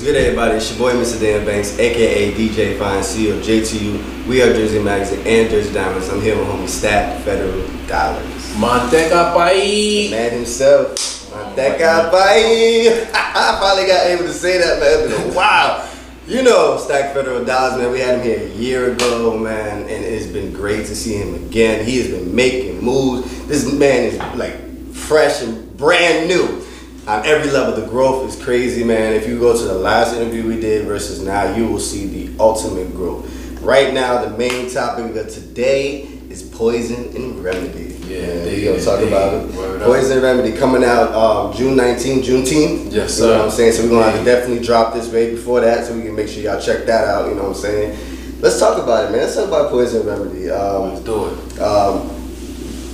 What's 0.00 0.12
good, 0.12 0.18
everybody? 0.18 0.54
It's 0.54 0.70
your 0.70 0.78
boy, 0.78 0.94
Mr. 0.94 1.20
Dan 1.20 1.44
Banks, 1.44 1.78
aka 1.78 2.32
DJ 2.32 2.78
Fine 2.78 3.02
C 3.02 3.28
of 3.28 3.36
JTU. 3.42 4.26
We 4.26 4.40
are 4.40 4.46
Jersey 4.46 4.78
Magazine 4.78 5.18
and 5.26 5.50
Jersey 5.50 5.74
Diamondz. 5.74 6.10
I'm 6.10 6.22
here 6.22 6.38
with 6.38 6.48
homie 6.48 6.66
Stack 6.66 7.22
Federal 7.22 7.64
Dollahs. 7.84 8.54
Manteca 8.56 9.34
país. 9.34 10.10
Man 10.10 10.32
himself. 10.32 10.94
Manteca 11.34 12.10
Pai. 12.10 12.88
I 13.14 13.58
finally 13.60 13.86
got 13.86 14.06
able 14.06 14.24
to 14.24 14.32
say 14.32 14.56
that, 14.56 14.80
man. 14.80 15.04
It's 15.04 15.18
been 15.18 15.32
a 15.32 15.34
while. 15.36 15.86
You 16.26 16.44
know, 16.44 16.78
Stack 16.78 17.12
Federal 17.12 17.44
Dollahs, 17.44 17.76
man. 17.76 17.92
We 17.92 18.00
had 18.00 18.20
him 18.20 18.24
here 18.24 18.40
a 18.40 18.56
year 18.56 18.92
ago, 18.94 19.36
man, 19.36 19.82
and 19.82 20.02
it's 20.02 20.24
been 20.24 20.50
great 20.50 20.86
to 20.86 20.96
see 20.96 21.16
him 21.16 21.34
again. 21.34 21.84
He 21.84 21.98
has 21.98 22.08
been 22.08 22.34
making 22.34 22.82
moves. 22.82 23.46
This 23.48 23.70
man 23.70 24.04
is 24.04 24.16
like 24.34 24.56
fresh 24.94 25.42
and 25.42 25.76
brand 25.76 26.26
new 26.26 26.64
on 27.06 27.24
every 27.26 27.50
level. 27.50 27.74
The 27.80 27.86
growth 27.88 28.28
is 28.28 28.42
crazy, 28.42 28.84
man. 28.84 29.12
If 29.14 29.26
you 29.28 29.38
go 29.38 29.56
to 29.56 29.64
the 29.64 29.74
last 29.74 30.14
interview 30.14 30.46
we 30.46 30.60
did 30.60 30.86
versus 30.86 31.22
now, 31.24 31.54
you 31.54 31.66
will 31.68 31.80
see 31.80 32.06
the 32.06 32.38
ultimate 32.42 32.94
growth. 32.94 33.26
Right 33.62 33.92
now, 33.92 34.24
the 34.24 34.36
main 34.36 34.70
topic 34.70 35.14
of 35.16 35.28
today 35.28 36.02
is 36.30 36.42
poison 36.42 37.14
and 37.16 37.42
remedy. 37.42 37.96
Yeah, 38.06 38.20
man, 38.26 38.44
they- 38.44 38.54
we 38.56 38.64
gonna 38.64 38.82
talk 38.84 39.00
they- 39.00 39.08
about 39.08 39.34
it. 39.34 39.54
up. 39.54 39.82
Poison 39.82 40.12
and 40.12 40.22
remedy 40.22 40.52
coming 40.52 40.84
out 40.84 41.12
um, 41.14 41.52
June 41.56 41.76
19th, 41.76 42.24
Juneteenth. 42.24 42.92
Yes, 42.92 43.18
You 43.18 43.26
know 43.26 43.32
what 43.38 43.44
I'm 43.46 43.50
saying? 43.50 43.72
So 43.72 43.82
we're 43.84 43.90
gonna 43.90 44.10
have 44.10 44.18
to 44.18 44.24
definitely 44.24 44.64
drop 44.64 44.94
this 44.94 45.08
way 45.12 45.30
before 45.30 45.60
that, 45.60 45.86
so 45.86 45.94
we 45.94 46.02
can 46.02 46.14
make 46.14 46.28
sure 46.28 46.42
y'all 46.42 46.60
check 46.60 46.86
that 46.86 47.06
out. 47.08 47.28
You 47.28 47.34
know 47.34 47.42
what 47.44 47.56
I'm 47.56 47.62
saying? 47.62 47.96
Let's 48.40 48.58
talk 48.58 48.82
about 48.82 49.04
it, 49.06 49.10
man. 49.12 49.20
Let's 49.20 49.34
talk 49.34 49.48
about 49.48 49.70
poison 49.70 50.00
and 50.00 50.08
remedy. 50.08 50.50
Um, 50.50 50.90
Let's 50.94 51.00
do 51.04 51.26
it. 51.26 51.60
um, 51.60 52.10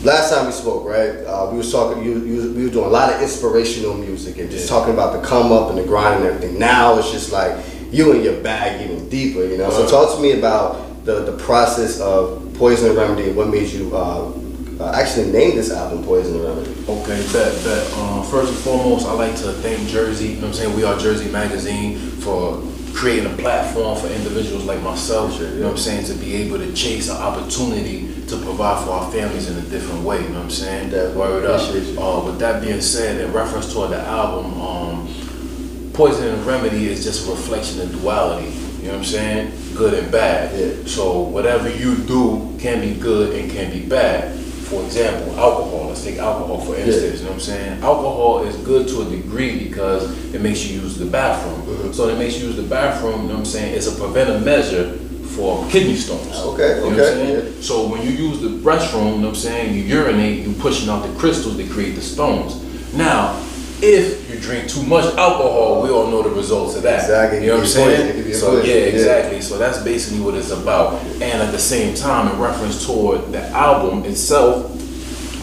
last 0.06 0.32
time 0.32 0.46
we 0.46 0.52
spoke, 0.52 0.86
right? 0.86 1.10
Uh, 1.26 1.48
we 1.50 1.58
was 1.58 1.70
talking. 1.70 2.02
You, 2.02 2.18
you, 2.24 2.52
we 2.54 2.64
were 2.64 2.70
doing 2.70 2.86
a 2.86 2.88
lot 2.88 3.12
of 3.12 3.20
inspirational 3.20 3.94
music 3.94 4.38
and 4.38 4.50
just 4.50 4.68
talking 4.68 4.94
about 4.94 5.20
the 5.20 5.26
come 5.26 5.52
up 5.52 5.68
and 5.68 5.78
the 5.78 5.84
grind 5.84 6.24
and 6.24 6.32
everything. 6.32 6.58
Now 6.58 6.98
it's 6.98 7.10
just 7.10 7.32
like 7.32 7.62
you 7.90 8.12
and 8.12 8.22
your 8.24 8.40
bag 8.42 8.80
even 8.80 9.08
deeper, 9.08 9.44
you 9.44 9.58
know. 9.58 9.70
So 9.70 9.86
talk 9.86 10.16
to 10.16 10.22
me 10.22 10.38
about 10.38 11.04
the 11.04 11.24
the 11.24 11.36
process 11.38 12.00
of 12.00 12.54
Poison 12.54 12.90
and 12.90 12.96
Remedy 12.96 13.28
and 13.28 13.36
what 13.36 13.48
made 13.48 13.68
you 13.70 13.94
uh, 13.94 14.32
uh, 14.80 14.92
actually 14.94 15.30
name 15.32 15.56
this 15.56 15.70
album 15.72 16.04
Poison 16.04 16.42
Remedy. 16.42 16.70
Okay, 16.88 17.20
bet, 17.32 17.64
bet. 17.64 17.92
Um, 17.94 18.24
first 18.24 18.52
and 18.52 18.62
foremost, 18.62 19.06
I 19.06 19.12
like 19.12 19.34
to 19.36 19.52
thank 19.54 19.88
Jersey, 19.88 20.28
you 20.28 20.34
know 20.36 20.42
what 20.42 20.46
I'm 20.48 20.54
saying? 20.54 20.76
We 20.76 20.84
are 20.84 20.96
Jersey 20.98 21.30
Magazine 21.30 21.98
for 21.98 22.62
creating 22.96 23.30
a 23.30 23.36
platform 23.36 23.98
for 24.00 24.06
individuals 24.08 24.64
like 24.64 24.80
myself, 24.80 25.36
Sure, 25.36 25.48
you 25.48 25.60
know 25.60 25.66
what 25.66 25.72
I'm 25.72 25.78
saying, 25.78 26.06
to 26.06 26.14
be 26.14 26.34
able 26.36 26.56
to 26.58 26.72
chase 26.72 27.10
an 27.10 27.18
opportunity 27.18 28.08
to 28.26 28.36
provide 28.38 28.84
for 28.84 28.92
our 28.92 29.12
families 29.12 29.50
in 29.50 29.58
a 29.58 29.68
different 29.68 30.02
way, 30.02 30.22
you 30.22 30.28
know 30.30 30.36
what 30.36 30.44
I'm 30.44 30.50
saying? 30.50 30.90
Definitely. 30.90 31.18
Word 31.18 31.44
up. 31.44 31.74
You. 31.74 32.00
Uh, 32.00 32.24
with 32.24 32.38
that 32.38 32.62
being 32.62 32.80
said, 32.80 33.20
in 33.20 33.32
reference 33.32 33.72
toward 33.72 33.90
the 33.90 34.00
album, 34.00 34.60
um, 34.60 35.92
Poison 35.92 36.28
and 36.28 36.46
Remedy 36.46 36.88
is 36.88 37.04
just 37.04 37.28
a 37.28 37.30
reflection 37.30 37.80
of 37.82 37.92
duality. 37.92 38.48
You 38.48 38.88
know 38.88 38.88
what 38.92 38.98
I'm 38.98 39.04
saying? 39.04 39.52
Good 39.74 39.94
and 39.94 40.10
bad. 40.10 40.58
Yeah. 40.58 40.86
So 40.86 41.20
whatever 41.20 41.68
you 41.68 41.96
do 41.96 42.56
can 42.58 42.80
be 42.80 42.98
good 42.98 43.38
and 43.38 43.50
can 43.50 43.70
be 43.70 43.86
bad. 43.86 44.38
For 44.68 44.82
example, 44.84 45.38
alcohol. 45.38 45.86
Let's 45.88 46.02
take 46.02 46.18
alcohol 46.18 46.60
for 46.60 46.74
instance. 46.76 47.18
You 47.18 47.24
know 47.24 47.30
what 47.30 47.34
I'm 47.34 47.40
saying? 47.40 47.82
Alcohol 47.82 48.42
is 48.44 48.56
good 48.56 48.88
to 48.88 49.02
a 49.02 49.04
degree 49.04 49.58
because 49.68 50.34
it 50.34 50.40
makes 50.40 50.66
you 50.66 50.80
use 50.80 50.98
the 50.98 51.06
bathroom. 51.06 51.62
Mhm. 51.62 51.94
So 51.94 52.08
it 52.08 52.18
makes 52.18 52.38
you 52.38 52.48
use 52.48 52.56
the 52.56 52.62
bathroom. 52.64 53.22
You 53.22 53.28
know 53.28 53.34
what 53.34 53.38
I'm 53.40 53.44
saying? 53.44 53.74
It's 53.74 53.86
a 53.86 53.92
preventive 53.92 54.44
measure 54.44 54.98
for 55.36 55.64
kidney 55.68 55.96
stones. 55.96 56.34
Okay, 56.34 56.68
You 56.68 56.74
know 56.76 56.82
what 56.82 56.92
I'm 56.94 57.00
okay, 57.00 57.32
yeah. 57.34 57.40
So 57.60 57.86
when 57.86 58.02
you 58.02 58.10
use 58.10 58.40
the 58.40 58.48
restroom, 58.48 59.12
you 59.12 59.18
know 59.18 59.28
what 59.28 59.28
I'm 59.28 59.34
saying, 59.34 59.74
you 59.74 59.82
urinate, 59.82 60.44
You're 60.44 60.54
pushing 60.54 60.88
out 60.88 61.02
the 61.06 61.12
crystals 61.18 61.56
that 61.58 61.70
create 61.70 61.94
the 61.94 62.02
stones. 62.02 62.56
Now, 62.94 63.36
if 63.82 64.25
you 64.36 64.42
drink 64.42 64.68
too 64.68 64.82
much 64.82 65.04
alcohol, 65.16 65.82
we 65.82 65.90
all 65.90 66.08
know 66.08 66.22
the 66.22 66.30
results 66.30 66.76
of 66.76 66.82
that. 66.82 67.00
Exactly. 67.00 67.40
You 67.40 67.48
know 67.48 67.58
what 67.58 67.76
I'm 67.76 67.90
It 67.90 68.14
could 68.14 68.24
be 68.24 68.30
poison. 68.30 68.32
It 68.32 68.34
saying? 68.34 68.62
So 68.62 68.62
yeah, 68.62 68.74
exactly. 68.74 69.40
So 69.40 69.58
that's 69.58 69.78
basically 69.82 70.20
what 70.20 70.34
it's 70.34 70.50
about. 70.50 71.02
And 71.04 71.42
at 71.42 71.52
the 71.52 71.58
same 71.58 71.94
time, 71.94 72.32
in 72.32 72.38
reference 72.38 72.86
toward 72.86 73.32
the 73.32 73.42
album 73.48 74.04
itself, 74.04 74.72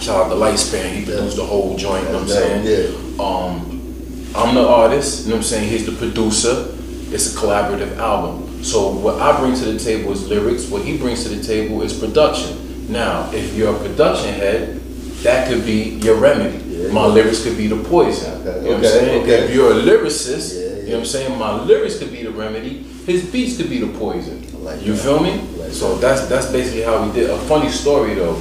shout 0.02 0.26
out 0.26 0.30
to 0.30 0.36
Lightspan, 0.36 0.94
he 0.94 1.06
produced 1.06 1.38
the 1.38 1.46
whole 1.46 1.76
joint, 1.78 2.06
you 2.06 2.09
know 2.14 2.20
what 2.20 2.24
I'm 2.24 2.28
saying? 2.30 2.66
Yeah. 2.66 3.24
Um, 3.24 3.74
I'm 4.36 4.56
the 4.56 4.68
artist, 4.68 5.24
you 5.24 5.30
know 5.30 5.36
what 5.36 5.44
I'm 5.44 5.50
saying? 5.50 5.70
He's 5.70 5.86
the 5.86 5.92
producer. 5.94 6.70
It's 7.14 7.36
a 7.36 7.38
collaborative 7.38 7.98
album. 7.98 8.64
So 8.64 8.92
what 8.92 9.22
I 9.22 9.40
bring 9.40 9.53
to 9.56 9.66
the 9.66 9.78
table 9.78 10.12
is 10.14 10.28
lyrics. 10.28 10.68
What 10.68 10.84
he 10.84 10.98
brings 10.98 11.24
to 11.24 11.30
the 11.30 11.44
table 11.44 11.82
is 11.84 11.98
production. 11.98 12.92
Now, 12.92 13.32
if 13.32 13.53
you're 13.56 13.76
a 13.76 13.78
production 13.78 14.34
head, 14.34 14.80
that 15.22 15.48
could 15.48 15.66
be 15.66 16.00
your 16.03 16.16
remedy. 16.16 16.62
Yeah. 16.88 16.92
My 16.94 17.06
lyrics 17.06 17.44
could 17.44 17.58
be 17.58 17.68
the 17.68 17.78
poison. 17.84 18.42
Okay, 18.42 18.58
You 18.58 18.64
know 18.64 18.70
what 18.70 18.72
I'm 18.72 18.80
okay, 18.80 18.88
saying? 18.90 19.24
okay. 19.24 19.44
If 19.46 19.54
you're 19.56 19.72
a 19.72 19.76
lyricist, 19.76 20.54
Yeah, 20.54 20.62
you 20.62 20.88
know 20.90 20.94
what 20.94 21.00
I'm 21.00 21.06
saying? 21.06 21.40
My 21.40 21.62
lyrics 21.64 21.98
could 22.00 22.12
be 22.12 22.24
the 22.24 22.32
remedy. 22.32 22.84
His 23.06 23.26
beats 23.32 23.58
could 23.58 23.70
be 23.70 23.80
the 23.80 23.92
poison. 23.98 24.38
Like 24.64 24.82
you 24.86 24.94
that. 24.94 25.02
feel 25.04 25.20
me? 25.22 25.42
Like 25.60 25.72
so 25.72 25.96
that's 25.98 26.28
that's 26.28 26.48
basically 26.52 26.82
how 26.84 27.06
we 27.06 27.12
did. 27.14 27.30
A 27.30 27.38
funny 27.52 27.70
story 27.70 28.14
though. 28.16 28.36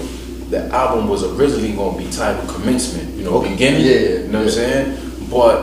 The 0.52 0.68
album 0.72 1.08
was 1.08 1.24
originally 1.24 1.72
gonna 1.72 1.96
be 1.98 2.08
titled 2.10 2.48
Commencement. 2.48 3.16
You 3.16 3.24
know, 3.24 3.34
Okay. 3.38 3.50
beginning. 3.50 3.80
Yeah, 3.86 3.92
yeah, 3.92 4.08
You 4.26 4.28
know 4.28 4.38
what 4.40 4.48
I'm 4.48 4.50
saying? 4.50 4.98
But 5.30 5.56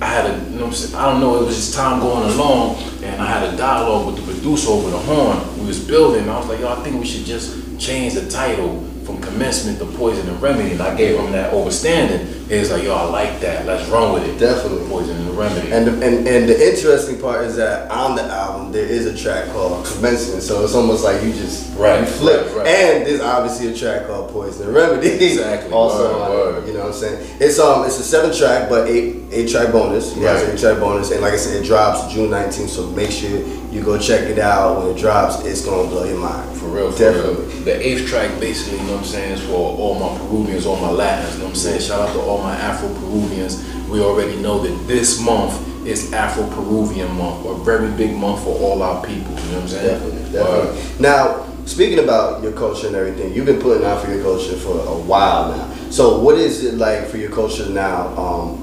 I 0.00 0.06
had 0.06 0.24
a, 0.26 0.34
you 0.50 0.56
know 0.58 0.66
what 0.66 0.66
I'm 0.66 0.72
saying? 0.72 0.94
I 0.94 1.10
don't 1.10 1.20
know, 1.20 1.36
it 1.40 1.46
was 1.46 1.56
just 1.56 1.74
time 1.74 2.00
going 2.00 2.24
along, 2.34 2.76
and 3.02 3.20
I 3.22 3.26
had 3.26 3.54
a 3.54 3.56
dialogue 3.56 4.06
with 4.06 4.16
the 4.16 4.32
producer 4.32 4.70
over 4.70 4.90
the 4.90 4.98
horn. 4.98 5.38
We 5.58 5.66
was 5.66 5.80
building, 5.82 6.28
I 6.28 6.36
was 6.38 6.46
like, 6.48 6.60
yo, 6.60 6.68
I 6.68 6.76
think 6.82 7.00
we 7.00 7.06
should 7.06 7.24
just 7.24 7.56
change 7.80 8.14
the 8.14 8.28
title 8.28 8.84
from 9.04 9.20
commencement 9.20 9.78
to 9.78 9.86
poison 9.98 10.28
and 10.28 10.40
remedy. 10.40 10.72
And 10.72 10.80
I 10.80 10.94
gave 10.96 11.18
him 11.18 11.32
that 11.32 11.52
overstanding. 11.52 12.48
He 12.48 12.58
was 12.58 12.70
like, 12.70 12.82
yo, 12.82 12.94
I 12.94 13.04
like 13.04 13.40
that. 13.40 13.66
Let's 13.66 13.88
run 13.88 14.12
with 14.12 14.24
it. 14.24 14.38
Definitely. 14.38 14.86
Poison 14.88 15.16
and 15.16 15.30
remedy. 15.36 15.72
And 15.72 15.86
the, 15.86 15.92
and 15.92 16.26
and 16.28 16.48
the 16.48 16.70
interesting 16.72 17.20
part 17.20 17.44
is 17.44 17.56
that 17.56 17.90
on 17.90 18.16
the 18.16 18.22
album 18.22 18.70
there 18.72 18.84
is 18.84 19.06
a 19.06 19.16
track 19.16 19.48
called 19.52 19.86
Commencement, 19.86 20.42
so 20.42 20.62
it's 20.64 20.74
almost 20.74 21.04
like 21.04 21.22
you 21.22 21.32
just 21.32 21.74
Right, 21.76 22.00
you 22.00 22.06
flip. 22.06 22.46
right, 22.48 22.56
right. 22.58 22.66
And 22.66 23.06
there's 23.06 23.20
obviously 23.20 23.68
a 23.72 23.74
track 23.76 24.06
called 24.06 24.30
Poison 24.30 24.66
and 24.66 24.74
Remedy. 24.74 25.08
Exactly, 25.34 25.72
also, 25.72 26.18
word, 26.18 26.54
word. 26.56 26.66
you 26.68 26.74
know 26.74 26.80
what 26.80 26.88
I'm 26.88 26.92
saying? 26.94 27.36
It's 27.40 27.58
um 27.58 27.84
it's 27.86 27.98
a 27.98 28.02
seven 28.04 28.34
track 28.36 28.68
but 28.68 28.88
eight 28.88 29.16
eight 29.32 29.48
track 29.50 29.72
bonus. 29.72 30.14
Yeah, 30.16 30.34
Right. 30.34 30.48
eight 30.54 30.58
track 30.60 30.78
bonus, 30.80 31.10
and 31.10 31.20
like 31.22 31.32
I 31.32 31.36
said, 31.36 31.62
it 31.62 31.66
drops 31.66 32.12
June 32.12 32.30
19th. 32.30 32.68
So 32.68 32.86
make 32.90 33.10
sure 33.10 33.40
you 33.74 33.82
go 33.82 33.98
check 33.98 34.30
it 34.30 34.38
out 34.38 34.78
when 34.78 34.96
it 34.96 34.98
drops. 35.00 35.44
It's 35.44 35.64
gonna 35.64 35.88
blow 35.88 36.04
your 36.04 36.18
mind. 36.18 36.56
For 36.58 36.66
real, 36.66 36.92
for 36.92 36.98
Definitely. 36.98 37.44
real. 37.44 37.64
The 37.64 37.86
eighth 37.86 38.08
track 38.08 38.38
basically, 38.38 38.78
you 38.78 38.84
know 38.84 38.92
what 38.92 39.00
I'm 39.00 39.04
saying, 39.04 39.32
is 39.32 39.40
for 39.42 39.52
all 39.52 39.98
my 39.98 40.16
Peruvians, 40.16 40.64
all 40.64 40.80
my 40.80 40.90
Latins, 40.90 41.32
you 41.32 41.38
know 41.40 41.44
what 41.46 41.50
I'm 41.50 41.56
saying? 41.56 41.80
Shout 41.80 42.08
out 42.08 42.12
to 42.14 42.20
all 42.20 42.40
my 42.40 42.54
Afro 42.54 42.88
Peruvians. 42.94 43.64
We 43.90 44.00
already 44.00 44.36
know 44.36 44.60
that 44.60 44.86
this 44.86 45.20
month 45.20 45.60
is 45.84 46.12
Afro 46.12 46.46
Peruvian 46.50 47.10
month, 47.16 47.44
a 47.46 47.54
very 47.64 47.90
big 47.96 48.16
month 48.16 48.44
for 48.44 48.56
all 48.56 48.80
our 48.80 49.04
people, 49.04 49.32
you 49.32 49.50
know 49.50 49.54
what 49.54 49.62
I'm 49.62 49.68
saying? 49.68 50.00
Definitely, 50.00 50.32
definitely. 50.32 51.02
Now, 51.02 51.46
speaking 51.66 51.98
about 51.98 52.44
your 52.44 52.52
culture 52.52 52.86
and 52.86 52.94
everything, 52.94 53.34
you've 53.34 53.46
been 53.46 53.60
putting 53.60 53.84
out 53.84 54.04
for 54.04 54.14
your 54.14 54.22
culture 54.22 54.54
for 54.56 54.78
a 54.86 54.96
while 54.96 55.50
now. 55.50 55.74
So, 55.90 56.20
what 56.20 56.38
is 56.38 56.64
it 56.64 56.74
like 56.74 57.08
for 57.08 57.16
your 57.16 57.30
culture 57.32 57.68
now? 57.68 58.06
Um, 58.16 58.60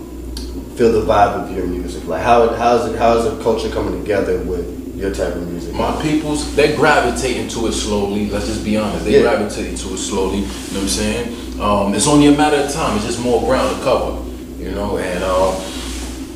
feel 0.78 0.94
the 0.94 1.06
vibe 1.06 1.44
of 1.44 1.56
your 1.56 1.68
music. 1.68 2.06
Like, 2.06 2.24
how 2.24 2.48
how's 2.56 2.90
it 2.90 2.98
how's 2.98 3.26
the 3.26 3.44
culture 3.44 3.70
coming 3.70 4.02
together 4.02 4.42
with 4.44 4.81
your 5.02 5.14
type 5.14 5.36
of 5.36 5.50
music? 5.50 5.74
My 5.74 6.00
peoples, 6.02 6.56
they 6.56 6.76
gravitate 6.76 7.38
into 7.38 7.68
it 7.68 7.72
slowly. 7.74 8.30
Let's 8.30 8.48
just 8.48 8.64
be 8.64 8.78
honest. 8.78 9.04
They 9.06 9.16
Yeah. 9.16 9.22
gravitate 9.22 9.68
into 9.68 9.94
it 9.94 9.98
slowly. 9.98 10.38
You 10.40 10.44
know 10.44 10.48
what 10.74 10.82
I'm 10.84 10.88
saying? 10.88 11.36
Um, 11.60 11.94
it's 11.94 12.08
only 12.08 12.28
a 12.28 12.32
matter 12.38 12.58
of 12.58 12.72
time. 12.72 12.96
It's 12.98 13.06
just 13.06 13.20
more 13.20 13.42
ground 13.42 13.76
to 13.78 13.84
cover. 13.84 14.18
You 14.60 14.72
know, 14.72 14.98
and 14.98 15.24
uh, 15.24 15.52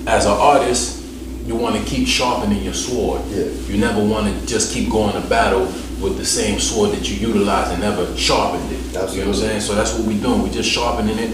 as 0.08 0.25
an 0.25 0.31
artist, 0.31 0.98
you 1.46 1.56
want 1.56 1.75
to 1.75 1.81
keep 1.84 2.08
sharpening 2.08 2.64
your 2.64 2.74
sword. 2.74 3.22
Yeah. 3.30 3.46
You 3.70 3.78
never 3.78 4.04
want 4.04 4.28
to 4.28 4.48
just 4.48 4.74
keep 4.74 4.90
going 4.90 5.14
to 5.14 5.22
battle 5.30 5.68
with 6.02 6.18
the 6.18 6.25
same 6.25 6.59
sword 6.59 6.92
that 6.92 7.08
you 7.09 7.28
utilized 7.28 7.72
and 7.72 7.81
never 7.81 8.06
sharpened 8.18 8.70
it. 8.72 8.80
You 8.88 8.94
know 8.94 9.02
what 9.02 9.28
I'm 9.28 9.34
saying? 9.36 9.62
So 9.62 9.75
that's 9.75 9.94
what 9.94 10.08
we're 10.08 10.22
doing. 10.22 10.42
We're 10.42 10.52
just 10.52 10.70
sharpening 10.70 11.20
it, 11.20 11.31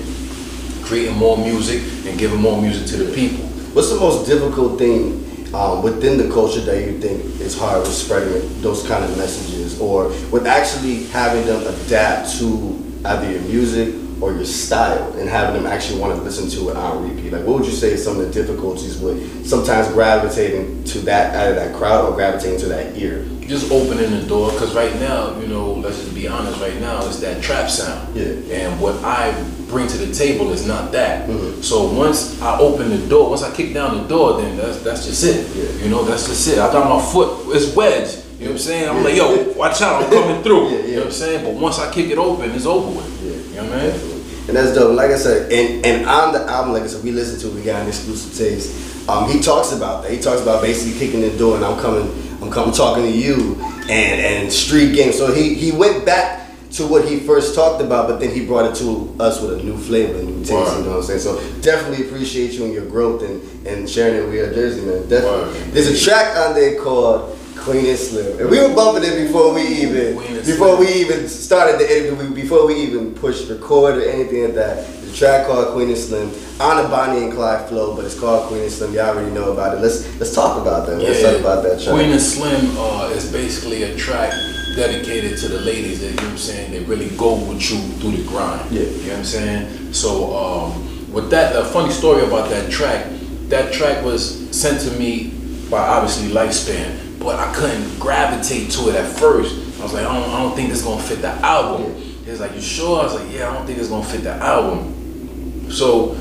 creating 0.83 1.15
more 1.15 1.38
music, 1.38 1.81
and 2.05 2.19
giving 2.19 2.41
more 2.41 2.61
music 2.61 2.88
to 2.88 2.97
the 3.05 3.13
people. 3.13 3.45
What's 3.73 3.89
the 3.89 3.95
most 4.00 4.27
difficult 4.27 4.77
thing 4.77 5.20
um, 5.53 5.83
within 5.83 6.18
the 6.18 6.33
culture 6.33 6.62
that 6.62 6.86
you 6.86 7.00
think 7.00 7.24
is 7.42 7.57
hard 7.57 7.81
with 7.81 7.94
spreading 7.94 8.62
those 8.62 8.86
kind 8.88 9.03
of 9.03 9.18
messages, 9.18 9.80
or 9.80 10.06
with 10.31 10.48
actually 10.48 11.06
having 11.07 11.45
them 11.45 11.62
adapt 11.68 12.38
to 12.39 12.77
either 13.06 13.31
your 13.31 13.42
music 13.42 13.95
or 14.21 14.31
your 14.33 14.45
style, 14.45 15.12
and 15.18 15.27
having 15.27 15.56
them 15.62 15.65
actually 15.71 16.00
want 16.00 16.15
to 16.15 16.21
listen 16.21 16.47
to 16.50 16.69
it 16.69 16.77
on 16.77 17.09
repeat? 17.09 17.33
Like, 17.33 17.44
what 17.45 17.57
would 17.57 17.65
you 17.65 17.71
say 17.73 17.94
is 17.94 18.03
some 18.03 18.19
of 18.19 18.25
the 18.25 18.31
difficulties 18.31 18.97
with 19.00 19.45
sometimes 19.47 19.88
gravitating 19.89 20.83
to 20.85 21.00
that 21.00 21.35
out 21.35 21.50
of 21.50 21.56
that 21.56 21.75
crowd 21.75 22.06
or 22.09 22.15
gravitating 22.15 22.59
to 22.59 22.68
that 22.68 22.97
ear? 22.97 23.25
just 23.47 23.69
opening 23.69 24.09
the 24.12 24.25
door 24.27 24.50
because 24.53 24.73
right 24.73 24.95
now 25.01 25.38
you 25.41 25.47
know 25.47 25.73
let's 25.73 25.97
just 26.00 26.15
be 26.15 26.25
honest 26.25 26.62
right 26.62 26.79
now 26.79 27.06
it's 27.06 27.19
that 27.19 27.44
trap 27.44 27.69
sound 27.69 28.15
Yeah. 28.15 28.27
and 28.56 28.79
what 28.79 28.95
i 29.03 29.33
bring 29.68 29.88
to 29.89 29.97
the 29.97 30.13
table 30.13 30.53
is 30.53 30.65
not 30.65 30.94
that 30.94 31.27
Mhm. 31.27 31.62
so 31.62 31.91
once 31.91 32.41
i 32.41 32.57
open 32.59 32.89
the 32.91 33.06
door 33.09 33.29
once 33.29 33.44
i 33.44 33.51
kick 33.51 33.74
down 33.74 33.97
the 34.01 34.07
door 34.07 34.39
then 34.41 34.56
that's 34.56 34.77
that's 34.83 35.06
just 35.06 35.21
it 35.25 35.45
Yeah. 35.53 35.83
you 35.83 35.89
know 35.89 36.01
that's 36.06 36.27
just 36.27 36.47
it 36.47 36.59
i 36.59 36.71
got 36.71 36.88
my 36.89 37.01
foot 37.12 37.53
it's 37.53 37.75
wedged 37.75 38.19
you 38.39 38.45
know 38.45 38.51
what 38.51 38.62
i'm 38.62 38.65
saying 38.67 38.88
i'm 38.89 39.03
like 39.03 39.15
yo 39.17 39.51
watch 39.57 39.81
out 39.81 40.01
i'm 40.03 40.09
coming 40.09 40.41
through 40.44 40.69
Yeah, 40.69 40.77
yeah. 40.77 40.85
you 40.85 40.91
know 40.94 40.97
what 41.00 41.06
i'm 41.07 41.12
saying 41.12 41.44
but 41.44 41.53
once 41.56 41.77
i 41.77 41.91
kick 41.91 42.09
it 42.09 42.17
open 42.17 42.51
it's 42.51 42.65
over 42.65 42.88
with 42.88 43.20
Yeah. 43.20 43.20
You 43.63 43.69
know 43.69 43.75
what 43.77 43.85
i 43.85 44.07
mean 44.07 44.21
and 44.47 44.57
that's 44.57 44.73
dope. 44.75 44.95
Like 44.95 45.11
I 45.11 45.17
said, 45.17 45.51
and 45.51 45.85
and 45.85 46.05
on 46.07 46.33
the 46.33 46.41
album, 46.45 46.73
like 46.73 46.83
I 46.83 46.87
said, 46.87 47.03
we 47.03 47.11
listened 47.11 47.41
to, 47.41 47.47
it, 47.47 47.53
we 47.53 47.63
got 47.63 47.81
an 47.81 47.87
exclusive 47.87 48.35
taste. 48.35 49.07
Um, 49.07 49.29
he 49.29 49.39
talks 49.39 49.71
about 49.71 50.03
that. 50.03 50.11
He 50.11 50.19
talks 50.19 50.41
about 50.41 50.61
basically 50.61 50.99
kicking 50.99 51.21
the 51.21 51.35
door, 51.37 51.55
and 51.55 51.65
I'm 51.65 51.79
coming, 51.79 52.11
I'm 52.41 52.51
coming 52.51 52.73
talking 52.73 53.03
to 53.03 53.11
you, 53.11 53.55
and 53.61 54.19
and 54.21 54.51
street 54.51 54.95
game. 54.95 55.13
So 55.13 55.33
he 55.33 55.53
he 55.53 55.71
went 55.71 56.05
back 56.05 56.49
to 56.71 56.87
what 56.87 57.07
he 57.07 57.19
first 57.19 57.53
talked 57.53 57.81
about, 57.81 58.07
but 58.07 58.19
then 58.19 58.33
he 58.33 58.45
brought 58.45 58.65
it 58.65 58.75
to 58.75 59.15
us 59.19 59.41
with 59.41 59.59
a 59.59 59.63
new 59.63 59.77
flavor, 59.77 60.19
a 60.19 60.23
new 60.23 60.39
taste. 60.39 60.51
You 60.77 60.83
know 60.83 60.89
what 60.91 60.97
I'm 60.97 61.03
saying? 61.03 61.19
So 61.19 61.37
definitely 61.61 62.07
appreciate 62.07 62.53
you 62.53 62.63
and 62.63 62.73
your 62.73 62.85
growth 62.85 63.23
and, 63.23 63.67
and 63.67 63.89
sharing 63.89 64.15
it 64.15 64.25
with 64.25 64.35
your 64.35 64.53
Jersey, 64.53 64.81
man. 64.85 65.07
Definitely. 65.09 65.59
There's 65.71 65.87
a 65.87 66.05
track 66.05 66.37
on 66.37 66.55
there 66.55 66.81
called 66.81 67.37
Queen 67.61 67.85
and 67.85 67.97
Slim, 67.99 68.39
and 68.39 68.49
we 68.49 68.59
were 68.59 68.73
bumping 68.73 69.03
it 69.03 69.27
before 69.27 69.53
we 69.53 69.61
even 69.61 70.15
before 70.43 70.77
Slim. 70.77 70.79
we 70.79 70.87
even 70.93 71.27
started 71.27 71.79
the 71.79 71.97
interview, 71.97 72.33
before 72.33 72.65
we 72.67 72.75
even 72.75 73.13
pushed 73.13 73.49
record 73.49 73.97
or 73.97 74.03
anything 74.03 74.45
like 74.45 74.55
that. 74.55 74.87
A 75.03 75.13
track 75.13 75.45
called 75.45 75.73
Queen 75.73 75.89
and 75.89 75.97
Slim 75.97 76.31
on 76.59 76.83
a 76.83 76.87
Bonnie 76.87 77.25
and 77.25 77.33
Clyde 77.33 77.67
flow, 77.69 77.95
but 77.95 78.05
it's 78.05 78.19
called 78.19 78.47
Queen 78.47 78.63
and 78.63 78.71
Slim. 78.71 78.93
Y'all 78.93 79.09
already 79.09 79.31
know 79.31 79.51
about 79.51 79.77
it. 79.77 79.81
Let's 79.81 80.07
let's 80.19 80.33
talk 80.33 80.61
about 80.61 80.87
that. 80.87 80.97
Let's 80.97 81.21
talk 81.21 81.39
about 81.39 81.63
that 81.63 81.81
track. 81.81 81.95
Queen 81.95 82.11
and 82.11 82.21
Slim 82.21 82.77
uh, 82.77 83.11
is 83.13 83.31
basically 83.31 83.83
a 83.83 83.95
track 83.95 84.33
dedicated 84.75 85.37
to 85.39 85.47
the 85.47 85.59
ladies 85.61 85.99
that, 85.99 86.11
you 86.11 86.15
know 86.15 86.23
what 86.23 86.31
I'm 86.31 86.37
saying, 86.37 86.71
they 86.71 86.79
really 86.83 87.09
go 87.17 87.35
with 87.35 87.71
you 87.71 87.79
through 87.99 88.11
the 88.11 88.23
grind. 88.27 88.71
Yeah. 88.71 88.83
You 88.83 88.89
know 88.89 89.09
what 89.09 89.17
I'm 89.19 89.25
saying? 89.25 89.93
So, 89.93 90.35
um, 90.35 91.11
with 91.11 91.29
that, 91.31 91.55
a 91.55 91.65
funny 91.65 91.91
story 91.91 92.23
about 92.23 92.49
that 92.49 92.71
track, 92.71 93.07
that 93.49 93.73
track 93.73 94.03
was 94.03 94.49
sent 94.55 94.79
to 94.81 94.97
me 94.97 95.33
by 95.69 95.79
obviously 95.79 96.29
Lifespan, 96.29 97.10
but 97.21 97.39
I 97.39 97.53
couldn't 97.53 98.00
gravitate 98.00 98.71
to 98.71 98.89
it 98.89 98.95
at 98.95 99.07
first. 99.18 99.79
I 99.79 99.83
was 99.83 99.94
like, 99.94 100.06
I 100.06 100.13
don't, 100.13 100.29
I 100.29 100.39
don't 100.41 100.56
think 100.56 100.69
this 100.69 100.83
gonna 100.83 101.01
fit 101.01 101.21
the 101.21 101.29
album. 101.29 101.94
He 101.95 102.29
was 102.31 102.39
like, 102.39 102.53
you 102.53 102.62
sure? 102.62 103.00
I 103.00 103.03
was 103.03 103.15
like, 103.15 103.31
yeah, 103.33 103.50
I 103.50 103.53
don't 103.53 103.65
think 103.65 103.79
it's 103.79 103.89
gonna 103.89 104.03
fit 104.06 104.23
the 104.23 104.33
album. 104.33 105.69
So 105.71 106.13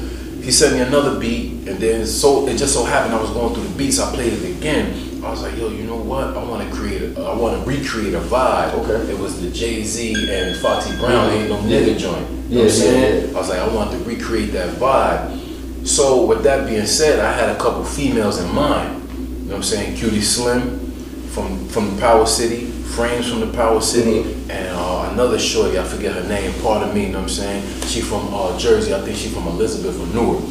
he 0.42 0.50
sent 0.50 0.74
me 0.74 0.80
another 0.80 1.18
beat, 1.20 1.68
and 1.68 1.78
then 1.78 2.06
so 2.06 2.46
it 2.48 2.56
just 2.56 2.72
so 2.74 2.84
happened 2.84 3.14
I 3.14 3.20
was 3.20 3.30
going 3.30 3.54
through 3.54 3.64
the 3.64 3.78
beats. 3.78 3.98
I 3.98 4.12
played 4.14 4.32
it 4.32 4.56
again. 4.58 5.22
I 5.22 5.30
was 5.30 5.42
like, 5.42 5.56
yo, 5.58 5.68
you 5.68 5.84
know 5.84 5.96
what? 5.96 6.28
I 6.34 6.42
want 6.42 6.66
to 6.66 6.74
create, 6.74 7.02
a, 7.02 7.20
I 7.22 7.36
want 7.36 7.62
to 7.62 7.68
recreate 7.68 8.14
a 8.14 8.20
vibe. 8.20 8.72
Okay. 8.72 9.12
It 9.12 9.18
was 9.18 9.42
the 9.42 9.50
Jay 9.50 9.82
Z 9.84 10.14
and 10.30 10.56
Foxy 10.56 10.96
Brown 10.96 11.30
ain't 11.30 11.50
no 11.50 11.58
nigga 11.58 11.98
joint. 11.98 12.26
You 12.30 12.36
know 12.36 12.42
Yeah, 12.48 12.56
what 12.56 12.64
I'm 12.64 12.70
saying? 12.70 13.36
I 13.36 13.38
was 13.38 13.48
like, 13.50 13.58
I 13.58 13.68
want 13.68 13.90
to 13.92 13.98
recreate 13.98 14.52
that 14.52 14.74
vibe. 14.76 15.86
So 15.86 16.24
with 16.24 16.42
that 16.44 16.66
being 16.66 16.86
said, 16.86 17.20
I 17.20 17.32
had 17.32 17.54
a 17.54 17.58
couple 17.58 17.84
females 17.84 18.40
in 18.40 18.50
mind. 18.54 19.08
You 19.10 19.18
know 19.18 19.46
what 19.48 19.56
I'm 19.56 19.62
saying? 19.62 19.96
Cutie 19.96 20.22
Slim 20.22 20.89
from 21.34 21.66
from 21.68 21.94
the 21.94 22.00
Power 22.00 22.26
City, 22.26 22.66
Frames 22.66 23.28
from 23.30 23.40
the 23.40 23.52
Power 23.52 23.80
City, 23.80 24.22
Mm-hmm. 24.24 24.50
and 24.50 24.68
uh, 24.76 25.10
another 25.12 25.38
shorty, 25.38 25.78
I 25.78 25.84
forget 25.84 26.14
her 26.14 26.28
name, 26.28 26.52
part 26.60 26.82
of 26.86 26.92
me, 26.94 27.06
you 27.06 27.12
know 27.12 27.18
what 27.18 27.24
I'm 27.24 27.28
saying? 27.28 27.62
She 27.86 28.00
from 28.00 28.32
uh, 28.34 28.58
Jersey, 28.58 28.92
I 28.94 29.00
think 29.00 29.16
she 29.16 29.28
from 29.28 29.46
Elizabeth 29.46 29.98
or 30.00 30.06
Newark. 30.14 30.42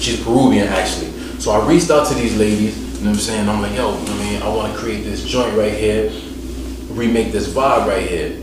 She's 0.00 0.22
Peruvian 0.22 0.68
actually. 0.68 1.10
So 1.40 1.52
I 1.52 1.66
reached 1.66 1.90
out 1.90 2.06
to 2.08 2.14
these 2.14 2.36
ladies, 2.36 2.76
you 2.98 3.04
know 3.04 3.10
what 3.10 3.16
I'm 3.16 3.22
saying? 3.22 3.48
I'm 3.48 3.62
like, 3.62 3.74
yo, 3.74 3.94
I 3.96 4.14
mean, 4.18 4.42
I 4.42 4.48
want 4.48 4.72
to 4.72 4.78
create 4.78 5.04
this 5.04 5.24
joint 5.24 5.56
right 5.56 5.72
here, 5.72 6.10
remake 6.90 7.32
this 7.32 7.48
vibe 7.48 7.86
right 7.86 8.06
here. 8.06 8.36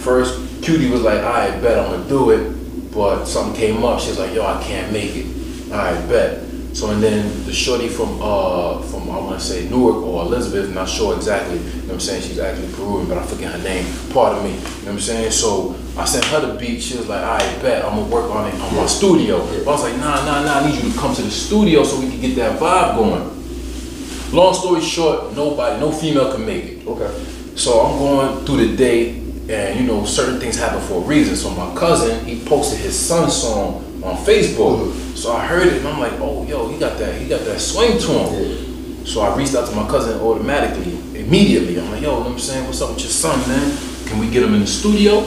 First, 0.00 0.62
Cutie 0.62 0.90
was 0.90 1.00
like, 1.02 1.20
I 1.20 1.58
bet 1.60 1.78
I'm 1.78 1.90
gonna 1.90 2.08
do 2.08 2.30
it, 2.30 2.92
but 2.92 3.24
something 3.24 3.54
came 3.58 3.82
up. 3.84 4.00
she's 4.00 4.18
like, 4.18 4.34
yo, 4.34 4.44
I 4.44 4.62
can't 4.62 4.92
make 4.92 5.16
it. 5.16 5.72
I 5.72 5.92
bet. 6.06 6.42
So 6.72 6.90
and 6.90 7.02
then 7.02 7.44
the 7.46 7.52
shorty 7.52 7.88
from 7.88 8.20
uh 8.22 8.80
from 8.82 9.10
I 9.10 9.18
want 9.18 9.40
to 9.40 9.44
say 9.44 9.68
Newark 9.68 9.96
or 9.96 10.22
Elizabeth, 10.22 10.72
not 10.72 10.88
sure 10.88 11.16
exactly. 11.16 11.58
You 11.58 11.64
know 11.64 11.80
what 11.80 11.92
I'm 11.94 12.00
saying? 12.00 12.22
She's 12.22 12.38
actually 12.38 12.72
Peruvian, 12.72 13.08
but 13.08 13.18
I 13.18 13.26
forget 13.26 13.52
her 13.52 13.62
name. 13.62 13.84
Pardon 14.12 14.44
me. 14.44 14.52
You 14.52 14.56
know 14.56 14.62
what 14.62 14.92
I'm 14.92 15.00
saying? 15.00 15.32
So 15.32 15.76
I 15.98 16.04
sent 16.04 16.24
her 16.26 16.40
the 16.40 16.58
beat. 16.58 16.80
She 16.80 16.96
was 16.96 17.08
like, 17.08 17.22
I 17.22 17.38
bet 17.60 17.84
I'm 17.84 17.96
gonna 17.96 18.10
work 18.14 18.30
on 18.30 18.48
it 18.48 18.54
on 18.54 18.76
my 18.76 18.86
studio. 18.86 19.44
But 19.64 19.68
I 19.68 19.72
was 19.72 19.82
like, 19.82 19.96
nah, 19.96 20.24
nah, 20.24 20.44
nah. 20.44 20.60
I 20.60 20.70
need 20.70 20.82
you 20.82 20.92
to 20.92 20.98
come 20.98 21.14
to 21.14 21.22
the 21.22 21.30
studio 21.30 21.82
so 21.82 22.00
we 22.00 22.08
can 22.08 22.20
get 22.20 22.36
that 22.36 22.60
vibe 22.60 22.96
going. 22.96 24.32
Long 24.32 24.54
story 24.54 24.80
short, 24.80 25.34
nobody, 25.34 25.80
no 25.80 25.90
female 25.90 26.32
can 26.32 26.46
make 26.46 26.64
it. 26.64 26.86
Okay. 26.86 27.24
So 27.56 27.80
I'm 27.80 27.98
going 27.98 28.46
through 28.46 28.68
the 28.68 28.76
day, 28.76 29.18
and 29.48 29.78
you 29.80 29.86
know, 29.86 30.04
certain 30.04 30.38
things 30.38 30.56
happen 30.56 30.80
for 30.82 31.02
a 31.02 31.04
reason. 31.04 31.34
So 31.34 31.50
my 31.50 31.74
cousin, 31.74 32.24
he 32.24 32.44
posted 32.44 32.78
his 32.78 32.96
son's 32.96 33.34
song 33.34 33.89
on 34.02 34.16
Facebook. 34.24 34.92
So 35.16 35.32
I 35.32 35.46
heard 35.46 35.66
it, 35.66 35.78
and 35.78 35.88
I'm 35.88 35.98
like, 35.98 36.14
oh, 36.20 36.46
yo, 36.46 36.68
he 36.68 36.78
got 36.78 36.98
that, 36.98 37.20
he 37.20 37.28
got 37.28 37.44
that 37.44 37.60
swing 37.60 37.98
to 37.98 38.06
him. 38.06 39.06
So 39.06 39.22
I 39.22 39.36
reached 39.36 39.54
out 39.54 39.68
to 39.68 39.74
my 39.74 39.86
cousin 39.88 40.20
automatically, 40.20 40.92
immediately. 41.18 41.78
I'm 41.80 41.90
like, 41.90 42.02
yo, 42.02 42.10
you 42.10 42.16
know 42.16 42.20
what 42.20 42.32
I'm 42.32 42.38
saying, 42.38 42.66
what's 42.66 42.80
up 42.80 42.90
with 42.90 43.00
your 43.00 43.10
son, 43.10 43.38
man? 43.48 43.76
Can 44.06 44.18
we 44.18 44.30
get 44.30 44.42
him 44.42 44.54
in 44.54 44.60
the 44.60 44.66
studio? 44.66 45.20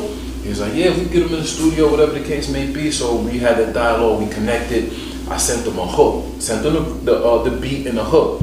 He 0.43 0.49
was 0.49 0.59
like, 0.59 0.73
yeah, 0.73 0.89
we 0.97 1.05
get 1.05 1.23
him 1.23 1.33
in 1.33 1.41
the 1.41 1.47
studio, 1.47 1.89
whatever 1.89 2.11
the 2.11 2.25
case 2.25 2.49
may 2.49 2.71
be. 2.71 2.91
So 2.91 3.15
we 3.15 3.39
had 3.39 3.57
that 3.57 3.73
dialogue, 3.73 4.21
we 4.21 4.33
connected. 4.33 4.91
I 5.29 5.37
sent 5.37 5.65
him 5.65 5.79
a 5.79 5.87
hook, 5.87 6.41
sent 6.41 6.65
him 6.65 6.73
the 6.73 6.79
the, 6.81 7.23
uh, 7.23 7.43
the 7.43 7.51
beat 7.51 7.87
and 7.87 7.97
the 7.97 8.03
hook. 8.03 8.41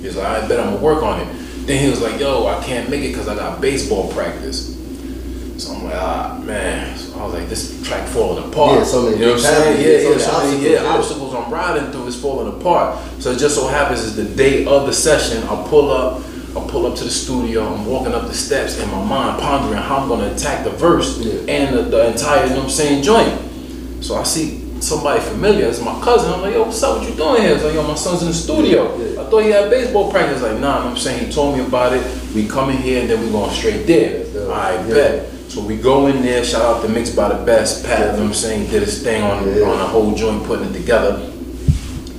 He 0.00 0.06
was 0.06 0.16
like, 0.16 0.26
I 0.26 0.46
bet 0.46 0.60
I'm 0.60 0.74
gonna 0.74 0.84
work 0.84 1.02
on 1.02 1.20
it. 1.20 1.26
Then 1.66 1.82
he 1.82 1.90
was 1.90 2.00
like, 2.00 2.20
yo, 2.20 2.46
I 2.46 2.62
can't 2.64 2.88
make 2.88 3.02
it 3.02 3.08
because 3.08 3.28
I 3.28 3.34
got 3.34 3.60
baseball 3.60 4.10
practice. 4.12 4.76
So 5.58 5.74
I'm 5.74 5.84
like, 5.84 5.94
ah, 5.96 6.40
man. 6.44 6.96
So 6.96 7.09
I 7.20 7.24
was 7.24 7.34
like, 7.34 7.48
this 7.48 7.86
track 7.86 8.08
falling 8.08 8.42
apart. 8.50 8.78
Yeah, 8.78 8.84
so 8.84 9.02
many 9.02 9.16
you 9.18 9.26
know 9.26 9.32
what 9.32 9.36
I'm 9.36 9.40
saying? 9.44 9.80
Yeah, 9.80 9.86
yeah, 9.86 10.08
many 10.08 10.20
so 10.20 10.32
many 10.32 10.40
obstacles, 10.40 10.62
yeah, 10.62 10.82
yeah. 10.82 10.88
obstacles 10.88 11.34
I'm 11.34 11.52
riding 11.52 11.92
through 11.92 12.06
is 12.06 12.20
falling 12.20 12.60
apart. 12.60 12.98
So 13.20 13.32
it 13.32 13.38
just 13.38 13.54
so 13.54 13.68
happens 13.68 14.00
is 14.00 14.16
the 14.16 14.24
day 14.24 14.64
of 14.64 14.86
the 14.86 14.92
session, 14.92 15.42
I 15.44 15.66
pull 15.68 15.90
up, 15.90 16.22
I 16.56 16.66
pull 16.68 16.86
up 16.86 16.96
to 16.96 17.04
the 17.04 17.10
studio, 17.10 17.62
I'm 17.74 17.84
walking 17.86 18.14
up 18.14 18.26
the 18.26 18.34
steps 18.34 18.78
in 18.80 18.90
my 18.90 19.04
mind, 19.04 19.40
pondering 19.40 19.80
how 19.82 19.98
I'm 19.98 20.08
gonna 20.08 20.32
attack 20.34 20.64
the 20.64 20.70
verse 20.70 21.18
Yeah. 21.18 21.40
and 21.52 21.76
the, 21.76 21.82
the 21.82 22.10
entire, 22.10 22.44
you 22.44 22.50
know 22.50 22.56
what 22.56 22.64
I'm 22.64 22.70
saying, 22.70 23.02
joint. 23.02 23.38
So 24.02 24.16
I 24.16 24.22
see 24.22 24.66
somebody 24.80 25.20
familiar, 25.20 25.66
it's 25.66 25.82
my 25.82 26.00
cousin. 26.00 26.32
I'm 26.32 26.40
like, 26.40 26.54
yo, 26.54 26.62
what's 26.64 26.82
up? 26.82 26.98
What 26.98 27.08
you 27.08 27.14
doing 27.14 27.42
here? 27.42 27.52
It's 27.54 27.62
like, 27.64 27.74
yo, 27.74 27.86
my 27.86 27.94
son's 27.94 28.22
in 28.22 28.28
the 28.28 28.34
studio. 28.34 28.96
Yeah. 28.96 29.20
I 29.20 29.24
thought 29.28 29.42
he 29.42 29.50
had 29.50 29.68
baseball 29.68 30.10
practice. 30.10 30.40
Like, 30.40 30.52
nah, 30.52 30.56
you 30.56 30.62
know 30.62 30.68
what 30.86 30.86
I'm 30.92 30.96
saying 30.96 31.26
he 31.26 31.30
told 31.30 31.58
me 31.58 31.64
about 31.66 31.92
it. 31.92 32.02
We 32.34 32.48
come 32.48 32.70
in 32.70 32.78
here 32.78 33.02
and 33.02 33.10
then 33.10 33.20
we 33.22 33.30
going 33.30 33.50
straight 33.50 33.86
there. 33.86 34.24
Yeah. 34.26 34.48
I 34.52 34.72
Yeah. 34.88 34.94
bet. 34.94 35.26
So 35.50 35.60
we 35.60 35.76
go 35.76 36.06
in 36.06 36.22
there, 36.22 36.44
shout 36.44 36.62
out 36.62 36.82
to 36.82 36.88
Mix 36.88 37.10
by 37.10 37.28
the 37.28 37.44
Best, 37.44 37.84
Pat, 37.84 37.98
you 37.98 38.06
know 38.06 38.12
what 38.12 38.26
I'm 38.28 38.34
saying, 38.34 38.70
did 38.70 38.82
his 38.82 39.02
thing 39.02 39.20
on, 39.20 39.44
Yeah. 39.48 39.64
on 39.64 39.78
the 39.78 39.84
whole 39.84 40.14
joint, 40.14 40.44
putting 40.44 40.66
it 40.70 40.72
together. 40.72 41.20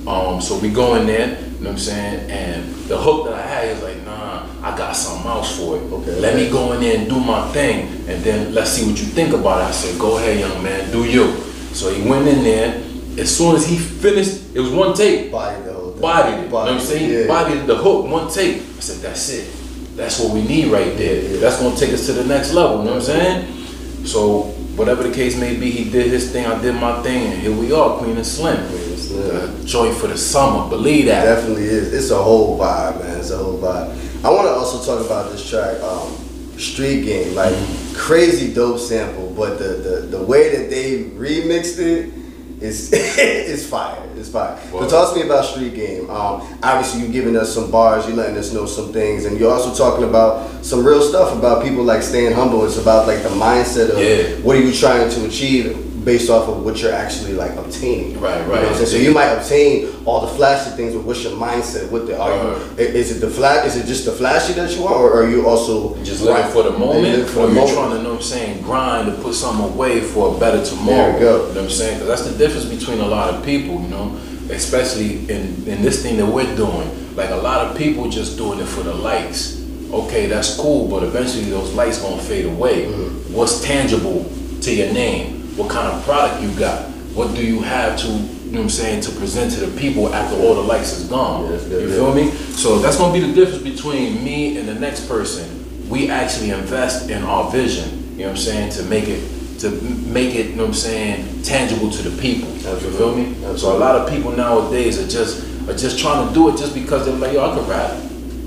Um, 0.06 0.38
so 0.42 0.58
we 0.58 0.68
go 0.68 0.96
in 0.96 1.06
there, 1.06 1.28
you 1.30 1.64
know 1.64 1.70
what 1.70 1.70
I'm 1.70 1.78
saying, 1.78 2.30
and 2.30 2.74
the 2.88 2.98
hook 2.98 3.24
that 3.24 3.34
I 3.34 3.40
had 3.46 3.68
is 3.76 3.82
like, 3.82 4.04
nah, 4.04 4.42
I 4.62 4.76
got 4.76 4.92
something 4.94 5.30
else 5.30 5.56
for 5.58 5.78
it. 5.78 5.80
Okay, 5.80 6.20
Let 6.20 6.36
me 6.36 6.50
go 6.50 6.72
in 6.74 6.80
there 6.80 6.98
and 6.98 7.08
do 7.08 7.18
my 7.20 7.50
thing, 7.52 7.88
and 8.06 8.22
then 8.22 8.52
let's 8.52 8.70
see 8.72 8.86
what 8.86 9.00
you 9.00 9.06
think 9.06 9.32
about 9.32 9.62
it. 9.62 9.64
I 9.64 9.70
said, 9.70 9.98
go 9.98 10.18
ahead, 10.18 10.38
young 10.38 10.62
man, 10.62 10.92
do 10.92 11.04
you. 11.06 11.32
So 11.72 11.88
he 11.88 12.06
went 12.06 12.28
in 12.28 12.44
there. 12.44 12.82
As 13.18 13.34
soon 13.34 13.56
as 13.56 13.66
he 13.66 13.78
finished, 13.78 14.54
it 14.54 14.60
was 14.60 14.70
one 14.70 14.92
take. 14.94 15.32
Body 15.32 15.62
the 15.64 15.72
whole 15.72 15.92
thing. 15.92 16.00
Bodied 16.02 16.34
it. 16.34 16.42
You 16.44 16.48
know 16.48 16.54
what 16.56 16.68
I'm 16.68 16.80
saying? 16.80 17.10
yeah. 17.12 17.26
Bodied 17.26 17.66
the 17.66 17.76
hook, 17.76 18.06
one 18.10 18.30
take. 18.30 18.56
I 18.60 18.80
said, 18.80 19.00
that's 19.02 19.28
it. 19.30 19.48
That's 19.96 20.18
what 20.20 20.32
we 20.32 20.42
need 20.42 20.72
right 20.72 20.96
there. 20.96 21.38
That's 21.38 21.60
gonna 21.60 21.76
take 21.76 21.92
us 21.92 22.06
to 22.06 22.12
the 22.12 22.24
next 22.24 22.52
level, 22.52 22.78
you 22.78 22.84
know 22.84 22.96
what 22.96 23.08
I'm 23.08 23.20
saying? 23.20 24.06
So 24.06 24.42
whatever 24.76 25.02
the 25.02 25.14
case 25.14 25.38
may 25.38 25.56
be, 25.56 25.70
he 25.70 25.90
did 25.90 26.06
his 26.06 26.32
thing, 26.32 26.46
I 26.46 26.60
did 26.60 26.74
my 26.74 27.02
thing, 27.02 27.32
and 27.32 27.40
here 27.40 27.54
we 27.54 27.72
are, 27.72 27.98
Queen 27.98 28.16
and 28.16 28.26
Slim. 28.26 28.56
Queen 28.68 28.82
and 28.82 28.98
Slim. 28.98 29.60
The 29.60 29.64
joint 29.66 29.96
for 29.96 30.06
the 30.06 30.16
summer, 30.16 30.68
believe 30.68 31.06
that. 31.06 31.24
Definitely 31.24 31.64
is. 31.64 31.92
It's 31.92 32.10
a 32.10 32.22
whole 32.22 32.58
vibe, 32.58 33.00
man. 33.00 33.18
It's 33.20 33.30
a 33.30 33.36
whole 33.36 33.58
vibe. 33.58 34.24
I 34.24 34.30
want 34.30 34.46
to 34.46 34.52
also 34.52 34.82
talk 34.84 35.04
about 35.04 35.30
this 35.30 35.48
track, 35.48 35.80
um, 35.82 36.10
Street 36.58 37.04
Game. 37.04 37.34
Like 37.34 37.54
crazy 37.94 38.52
dope 38.54 38.78
sample, 38.78 39.32
but 39.36 39.58
the, 39.58 39.64
the 39.64 40.16
the 40.16 40.22
way 40.22 40.56
that 40.56 40.70
they 40.70 41.04
remixed 41.04 41.78
it 41.78 42.12
is 42.62 42.92
is 43.18 43.66
fire. 43.68 43.98
It's 44.16 44.28
fire. 44.28 44.56
So 44.70 44.80
Wow. 44.80 44.88
talk 44.88 45.14
to 45.14 45.20
me 45.20 45.26
about 45.26 45.44
Street 45.44 45.74
Game. 45.74 46.08
Um, 46.10 46.42
obviously, 46.62 47.00
you're 47.02 47.10
giving 47.12 47.36
us 47.36 47.52
some 47.54 47.70
bars, 47.70 48.06
You're 48.06 48.16
letting 48.16 48.36
us 48.38 48.52
know 48.52 48.66
some 48.66 48.92
things, 48.92 49.24
and 49.24 49.38
you're 49.38 49.52
also 49.52 49.74
talking 49.74 50.04
about 50.08 50.64
some 50.64 50.84
real 50.84 51.02
stuff 51.02 51.36
about 51.36 51.64
people 51.64 51.82
like 51.82 52.02
staying 52.02 52.32
humble. 52.32 52.64
It's 52.64 52.78
about 52.78 53.06
like 53.06 53.22
the 53.22 53.30
mindset 53.30 53.90
of 53.90 53.98
Yeah. 53.98 54.36
what 54.44 54.56
are 54.56 54.60
you 54.60 54.72
trying 54.72 55.10
to 55.10 55.26
achieve 55.26 55.76
based 56.04 56.28
off 56.30 56.48
of 56.48 56.64
what 56.64 56.80
you're 56.82 56.92
actually 56.92 57.32
like 57.34 57.52
obtaining. 57.56 58.18
Right, 58.20 58.38
You 58.40 58.46
know 58.46 58.52
right. 58.52 58.62
what 58.62 58.68
I'm 58.70 58.74
saying? 58.74 58.86
So 58.88 58.96
you 58.96 59.12
might 59.12 59.28
obtain 59.32 59.88
all 60.04 60.20
the 60.22 60.26
flashy 60.28 60.70
things, 60.76 60.94
but 60.94 61.04
what's 61.04 61.22
your 61.22 61.32
mindset 61.34 61.90
with 61.90 62.10
it? 62.10 62.18
Are 62.18 62.30
you, 62.34 62.48
Right. 62.50 62.60
i- 62.78 62.82
is 62.82 63.10
it 63.16 63.20
the 63.20 63.30
flash? 63.30 63.66
Is 63.66 63.76
it 63.76 63.86
just 63.86 64.04
the 64.04 64.12
flashy 64.12 64.52
that 64.54 64.74
you 64.74 64.82
want, 64.82 64.96
or 64.96 65.12
are 65.22 65.28
you 65.28 65.46
also 65.46 65.96
Just 66.02 66.22
living 66.22 66.50
for 66.52 66.62
the 66.64 66.70
moment, 66.72 67.28
for 67.28 67.40
or 67.40 67.46
the 67.46 67.52
you're 67.54 67.60
moment. 67.66 67.74
trying 67.76 67.90
to, 67.96 68.02
know 68.02 68.08
what 68.10 68.16
I'm 68.18 68.22
saying, 68.22 68.62
grind 68.62 69.06
to 69.06 69.12
put 69.22 69.34
something 69.34 69.64
away 69.64 70.00
for 70.00 70.34
a 70.34 70.38
better 70.38 70.64
tomorrow. 70.64 71.12
There 71.12 71.14
you 71.14 71.20
go. 71.20 71.32
You 71.32 71.42
know 71.42 71.48
what 71.48 71.56
I'm 71.58 71.70
saying? 71.70 71.98
'Cause 71.98 72.08
that's 72.08 72.22
the 72.22 72.32
difference 72.32 72.64
between 72.66 73.00
a 73.00 73.06
lot 73.06 73.32
of 73.32 73.44
people, 73.44 73.74
you 73.80 73.88
know, 73.88 74.12
especially 74.50 75.20
in, 75.28 75.62
in 75.66 75.82
this 75.82 76.02
thing 76.02 76.16
that 76.18 76.26
we're 76.26 76.52
doing. 76.56 76.90
Like 77.16 77.30
a 77.30 77.36
lot 77.36 77.66
of 77.66 77.76
people 77.76 78.08
just 78.08 78.36
doing 78.36 78.58
it 78.58 78.66
for 78.66 78.82
the 78.82 78.94
likes. 78.94 79.58
Okay, 79.92 80.26
that's 80.26 80.54
cool, 80.56 80.88
but 80.88 81.02
eventually 81.02 81.44
those 81.44 81.72
lights 81.74 81.98
gonna 81.98 82.20
fade 82.22 82.46
away. 82.46 82.86
Mm-hmm. 82.86 83.34
What's 83.34 83.60
tangible 83.62 84.24
to 84.62 84.74
your 84.74 84.92
name? 84.92 85.41
What 85.56 85.70
kind 85.70 85.86
of 85.88 86.02
product 86.04 86.42
you 86.42 86.50
got? 86.58 86.88
What 87.14 87.34
do 87.34 87.44
you 87.44 87.60
have 87.60 87.98
to, 88.00 88.06
you 88.08 88.52
know 88.52 88.60
what 88.60 88.64
I'm 88.64 88.70
saying, 88.70 89.02
to 89.02 89.10
present 89.12 89.52
to 89.52 89.66
the 89.66 89.80
people 89.80 90.14
after 90.14 90.36
all 90.36 90.54
the 90.54 90.62
likes 90.62 90.92
is 90.92 91.08
gone? 91.08 91.44
Yeah, 91.44 91.50
that's 91.50 91.64
good, 91.64 91.82
you 91.82 91.88
yeah. 91.88 91.94
feel 91.94 92.14
me? 92.14 92.30
So 92.30 92.78
that's 92.78 92.96
gonna 92.96 93.12
be 93.12 93.20
the 93.20 93.34
difference 93.34 93.62
between 93.62 94.24
me 94.24 94.56
and 94.56 94.66
the 94.66 94.74
next 94.74 95.06
person. 95.08 95.88
We 95.90 96.08
actually 96.08 96.50
invest 96.50 97.10
in 97.10 97.22
our 97.22 97.50
vision, 97.50 98.12
you 98.12 98.20
know 98.20 98.24
what 98.24 98.30
I'm 98.30 98.36
saying, 98.38 98.72
to 98.72 98.82
make 98.84 99.08
it 99.08 99.28
to 99.60 99.70
make 99.70 100.34
it, 100.34 100.50
you 100.50 100.56
know 100.56 100.62
what 100.62 100.68
I'm 100.70 100.74
saying, 100.74 101.42
tangible 101.42 101.88
to 101.90 102.02
the 102.02 102.20
people. 102.20 102.48
You 102.50 102.90
feel 102.96 103.14
me? 103.14 103.34
So 103.56 103.76
a 103.76 103.78
lot 103.78 103.94
of 103.94 104.08
people 104.10 104.32
nowadays 104.32 104.98
are 104.98 105.08
just 105.08 105.46
are 105.68 105.76
just 105.76 105.98
trying 105.98 106.26
to 106.26 106.34
do 106.34 106.48
it 106.48 106.56
just 106.56 106.74
because 106.74 107.06
they're 107.06 107.14
like, 107.14 107.32
yo, 107.32 107.48
I 107.48 107.54
can 107.54 107.68
rap. 107.68 107.90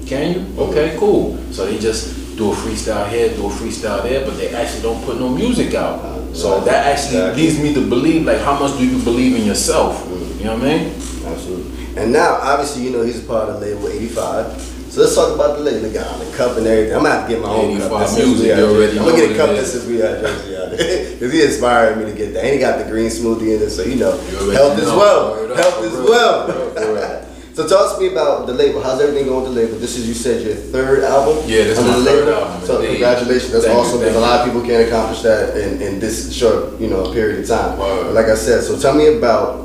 Can 0.07 0.33
you? 0.33 0.63
Okay, 0.63 0.97
cool. 0.99 1.37
So 1.51 1.65
they 1.65 1.79
just 1.79 2.37
do 2.37 2.51
a 2.51 2.55
freestyle 2.55 3.09
here, 3.09 3.29
do 3.29 3.47
a 3.47 3.49
freestyle 3.49 4.03
there, 4.03 4.25
but 4.25 4.37
they 4.37 4.53
actually 4.53 4.81
don't 4.81 5.03
put 5.05 5.19
no 5.19 5.29
music 5.29 5.73
out. 5.73 6.03
So 6.35 6.59
that 6.61 6.85
actually 6.87 7.17
Exactly. 7.17 7.41
leads 7.43 7.59
me 7.59 7.73
to 7.73 7.81
believe, 7.89 8.25
like, 8.25 8.39
how 8.39 8.59
much 8.59 8.77
do 8.77 8.85
you 8.85 9.01
believe 9.03 9.35
in 9.35 9.45
yourself? 9.45 10.03
Mm-hmm. 10.03 10.39
You 10.39 10.45
know 10.45 10.53
what 10.55 10.63
I 10.63 10.77
mean? 10.77 10.87
Absolutely. 11.25 11.71
And 12.01 12.11
now, 12.11 12.35
obviously, 12.41 12.83
you 12.83 12.91
know 12.91 13.03
he's 13.03 13.23
a 13.23 13.27
part 13.27 13.47
of 13.49 13.61
the 13.61 13.67
label 13.67 13.87
85. 13.87 14.61
So 14.91 15.01
let's 15.01 15.15
talk 15.15 15.33
about 15.33 15.57
the 15.57 15.63
label. 15.63 15.79
They 15.81 15.93
got 15.93 16.19
the 16.19 16.37
cup 16.37 16.57
and 16.57 16.67
everything. 16.67 16.95
I'm 16.95 17.03
gonna 17.03 17.15
have 17.15 17.27
to 17.27 17.33
get 17.35 17.41
my 17.41 17.49
own 17.49 17.79
cup. 17.79 18.15
Music, 18.15 18.51
already 18.57 18.99
I'm 18.99 19.05
gonna 19.05 19.17
get 19.17 19.31
a 19.31 19.35
cup 19.35 19.49
that 19.49 19.57
is. 19.57 19.71
says 19.71 19.87
we 19.87 19.97
got 19.97 20.19
Jersey 20.21 20.55
out 20.55 20.71
Because 20.71 21.31
he 21.33 21.41
inspired 21.43 21.97
me 21.97 22.05
to 22.05 22.13
get 22.17 22.33
that. 22.33 22.43
And 22.45 22.53
he 22.53 22.59
got 22.59 22.79
the 22.83 22.89
green 22.89 23.09
smoothie 23.09 23.55
in 23.55 23.61
it, 23.63 23.69
so 23.71 23.83
you 23.83 23.95
know, 23.95 24.15
You 24.29 24.49
health 24.51 24.77
as 24.79 24.87
well. 24.87 25.55
Health 25.55 25.83
as 25.83 25.93
well. 26.09 27.21
Word 27.57 27.63
up, 27.63 27.67
word 27.67 27.67
up. 27.67 27.67
So 27.67 27.67
talk 27.67 27.95
to 27.95 28.01
me 28.01 28.11
about 28.11 28.47
the 28.47 28.53
label. 28.53 28.81
How's 28.81 28.99
everything 29.01 29.27
going 29.27 29.43
with 29.45 29.53
the 29.55 29.61
label? 29.61 29.79
This 29.79 29.97
is, 29.97 30.07
you 30.07 30.13
said, 30.13 30.45
your 30.45 30.55
third 30.55 31.03
album? 31.03 31.37
Yeah, 31.47 31.63
this 31.63 31.79
is 31.79 31.85
my 31.85 31.93
third 32.03 32.27
label? 32.27 32.33
album, 32.33 32.67
So 32.67 32.75
indeed. 32.81 32.87
congratulations. 32.89 33.51
That's 33.51 33.65
Thank 33.65 33.77
awesome 33.79 33.99
because 33.99 34.15
a 34.15 34.19
lot 34.19 34.39
of 34.41 34.45
people 34.45 34.61
can't 34.61 34.87
accomplish 34.87 35.21
that 35.21 35.55
in, 35.57 35.81
in 35.81 35.99
this 35.99 36.35
short, 36.35 36.79
you 36.79 36.87
know, 36.87 37.13
period 37.13 37.39
of 37.41 37.47
time. 37.47 37.79
Like 38.13 38.25
I 38.27 38.35
said, 38.35 38.63
so 38.63 38.77
tell 38.77 38.93
me 38.93 39.17
about 39.17 39.61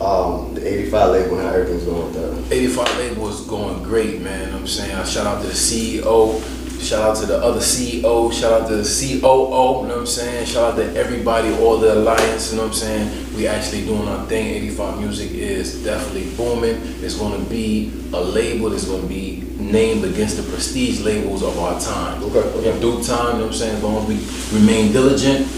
um, 0.00 0.54
the 0.54 0.66
85 0.66 1.10
label 1.10 1.38
and 1.38 1.48
how 1.48 1.54
everything's 1.54 1.84
going 1.84 2.12
with 2.14 2.48
that. 2.48 2.54
85 2.54 2.98
label 2.98 3.28
is 3.28 3.40
going 3.42 3.82
great, 3.82 4.20
man. 4.22 4.40
You 4.40 4.46
know 4.46 4.52
what 4.52 4.60
I'm 4.62 4.66
saying, 4.66 4.94
I 4.96 5.04
shout 5.04 5.26
out 5.26 5.42
to 5.42 5.46
the 5.46 5.52
CEO, 5.54 6.40
shout 6.84 7.00
out 7.00 7.16
to 7.16 7.26
the 7.26 7.38
other 7.38 7.60
CEO, 7.60 8.30
shout 8.32 8.62
out 8.62 8.68
to 8.68 8.76
the 8.76 8.82
COO, 8.82 9.22
you 9.22 9.22
know 9.22 9.80
what 9.80 9.90
I'm 9.90 10.06
saying? 10.06 10.46
Shout 10.46 10.72
out 10.72 10.76
to 10.76 10.94
everybody, 10.94 11.50
all 11.54 11.78
the 11.78 11.94
alliance, 11.94 12.50
you 12.50 12.58
know 12.58 12.64
what 12.64 12.74
I'm 12.74 12.78
saying? 12.78 13.36
We 13.36 13.48
actually 13.48 13.86
doing 13.86 14.06
our 14.06 14.26
thing. 14.26 14.46
85 14.46 15.00
Music 15.00 15.30
is 15.32 15.82
definitely 15.82 16.30
booming. 16.36 16.76
It's 17.02 17.18
gonna 17.18 17.42
be 17.44 17.90
a 18.12 18.20
label 18.20 18.70
that's 18.70 18.84
gonna 18.84 19.06
be 19.06 19.42
named 19.58 20.04
against 20.04 20.36
the 20.36 20.42
prestige 20.42 21.00
labels 21.00 21.42
of 21.42 21.58
our 21.58 21.80
time. 21.80 22.22
Okay, 22.24 22.38
okay. 22.38 22.72
In 22.72 22.80
due 22.80 23.02
time, 23.02 23.34
you 23.34 23.38
know 23.40 23.46
what 23.46 23.46
I'm 23.46 23.52
saying? 23.54 23.76
As 23.76 23.82
long 23.82 24.02
as 24.02 24.52
we 24.52 24.58
remain 24.58 24.92
diligent, 24.92 25.48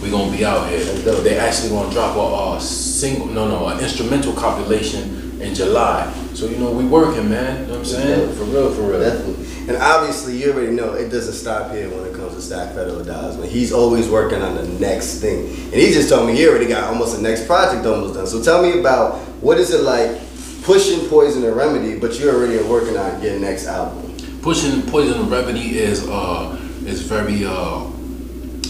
we're 0.00 0.10
gonna 0.10 0.34
be 0.34 0.44
out 0.44 0.68
here. 0.68 0.84
They 0.84 1.38
actually 1.38 1.70
gonna 1.70 1.92
drop 1.92 2.16
a, 2.16 2.56
a 2.56 2.60
single, 2.60 3.26
no, 3.26 3.48
no, 3.48 3.66
an 3.66 3.80
instrumental 3.80 4.32
compilation 4.32 5.25
in 5.40 5.54
July. 5.54 6.10
So 6.34 6.46
you 6.46 6.56
know 6.56 6.70
we 6.72 6.84
working, 6.84 7.28
man. 7.28 7.62
You 7.62 7.66
know 7.66 7.72
what 7.72 7.78
I'm 7.80 7.84
saying? 7.84 8.34
For 8.36 8.44
real, 8.44 8.72
for 8.72 8.82
real. 8.82 9.00
Definitely. 9.00 9.46
And 9.68 9.76
obviously, 9.78 10.36
you 10.36 10.52
already 10.52 10.72
know 10.72 10.94
it 10.94 11.08
doesn't 11.08 11.34
stop 11.34 11.72
here 11.72 11.88
when 11.90 12.06
it 12.06 12.14
comes 12.14 12.34
to 12.34 12.42
Stack 12.42 12.74
Federal 12.74 13.00
Dollahs. 13.00 13.38
Man, 13.38 13.48
he's 13.48 13.72
always 13.72 14.08
working 14.08 14.40
on 14.40 14.54
the 14.54 14.66
next 14.78 15.20
thing. 15.20 15.48
And 15.48 15.74
he 15.74 15.92
just 15.92 16.08
told 16.08 16.26
me 16.26 16.36
he 16.36 16.46
already 16.48 16.66
got 16.66 16.84
almost 16.84 17.16
the 17.16 17.22
next 17.22 17.46
project 17.46 17.84
almost 17.84 18.14
done. 18.14 18.26
So 18.26 18.42
tell 18.42 18.62
me 18.62 18.78
about 18.78 19.18
what 19.42 19.58
is 19.58 19.72
it 19.72 19.82
like 19.82 20.20
pushing 20.62 21.08
Poison 21.08 21.44
and 21.44 21.56
Remedy, 21.56 21.98
but 21.98 22.18
you're 22.18 22.34
already 22.34 22.62
working 22.68 22.96
on 22.96 23.22
your 23.22 23.38
next 23.38 23.66
album. 23.66 24.16
Pushing 24.42 24.82
Poison 24.82 25.20
and 25.20 25.30
Remedy 25.30 25.78
is 25.78 26.06
uh 26.08 26.56
is 26.84 27.02
very 27.02 27.44
uh 27.44 27.80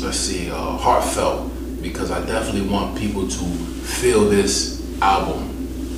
let's 0.00 0.18
see 0.18 0.50
uh 0.50 0.54
heartfelt 0.76 1.50
because 1.82 2.10
I 2.10 2.24
definitely 2.26 2.68
want 2.68 2.98
people 2.98 3.28
to 3.28 3.44
feel 3.84 4.28
this 4.28 4.82
album. 5.00 5.55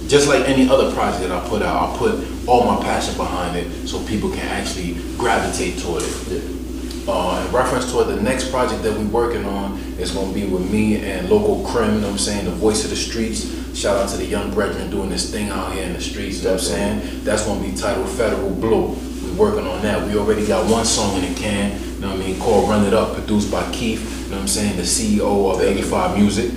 Just 0.08 0.26
like 0.26 0.48
any 0.48 0.66
other 0.70 0.90
project 0.94 1.22
that 1.22 1.30
I 1.30 1.46
put 1.48 1.60
out, 1.60 1.94
I 1.94 1.98
put 1.98 2.48
all 2.48 2.64
my 2.64 2.82
passion 2.82 3.14
behind 3.14 3.56
it 3.56 3.86
so 3.86 4.02
people 4.06 4.30
can 4.30 4.40
actually 4.48 4.94
gravitate 5.18 5.78
toward 5.80 6.02
it. 6.02 6.58
Uh, 7.06 7.44
in 7.46 7.52
reference 7.54 7.90
toward 7.92 8.08
the 8.08 8.20
next 8.20 8.50
project 8.50 8.82
that 8.82 8.92
we're 8.92 9.06
working 9.08 9.44
on 9.44 9.78
is 9.98 10.10
going 10.10 10.32
to 10.32 10.34
be 10.34 10.46
with 10.46 10.70
me 10.70 10.96
and 10.96 11.28
local 11.28 11.62
Crim, 11.66 11.94
you 11.94 12.00
know 12.00 12.06
what 12.06 12.12
I'm 12.12 12.18
saying, 12.18 12.46
the 12.46 12.50
voice 12.52 12.84
of 12.84 12.90
the 12.90 12.96
streets. 12.96 13.46
Shout 13.76 13.98
out 13.98 14.08
to 14.10 14.16
the 14.16 14.24
young 14.24 14.50
brethren 14.52 14.90
doing 14.90 15.10
this 15.10 15.30
thing 15.30 15.50
out 15.50 15.74
here 15.74 15.84
in 15.84 15.92
the 15.92 16.00
streets, 16.00 16.38
you 16.38 16.44
know 16.44 16.52
what 16.52 16.60
I'm 16.60 16.66
saying? 16.66 17.24
That's 17.24 17.44
going 17.44 17.62
to 17.62 17.70
be 17.70 17.76
titled 17.76 18.08
Federal 18.08 18.50
Blue. 18.50 18.96
We're 19.22 19.50
working 19.50 19.66
on 19.66 19.82
that. 19.82 20.06
We 20.06 20.18
already 20.18 20.46
got 20.46 20.70
one 20.70 20.86
song 20.86 21.22
in 21.22 21.32
the 21.32 21.38
can, 21.38 21.78
you 21.94 22.00
know 22.00 22.08
what 22.08 22.20
I 22.20 22.26
mean, 22.26 22.40
called 22.40 22.68
Run 22.68 22.86
It 22.86 22.94
Up, 22.94 23.14
produced 23.14 23.50
by 23.50 23.70
Keith, 23.72 24.00
you 24.24 24.30
know 24.30 24.36
what 24.36 24.42
I'm 24.42 24.48
saying, 24.48 24.76
the 24.76 24.82
CEO 24.82 25.54
of 25.54 25.60
85 25.60 26.16
Music. 26.16 26.50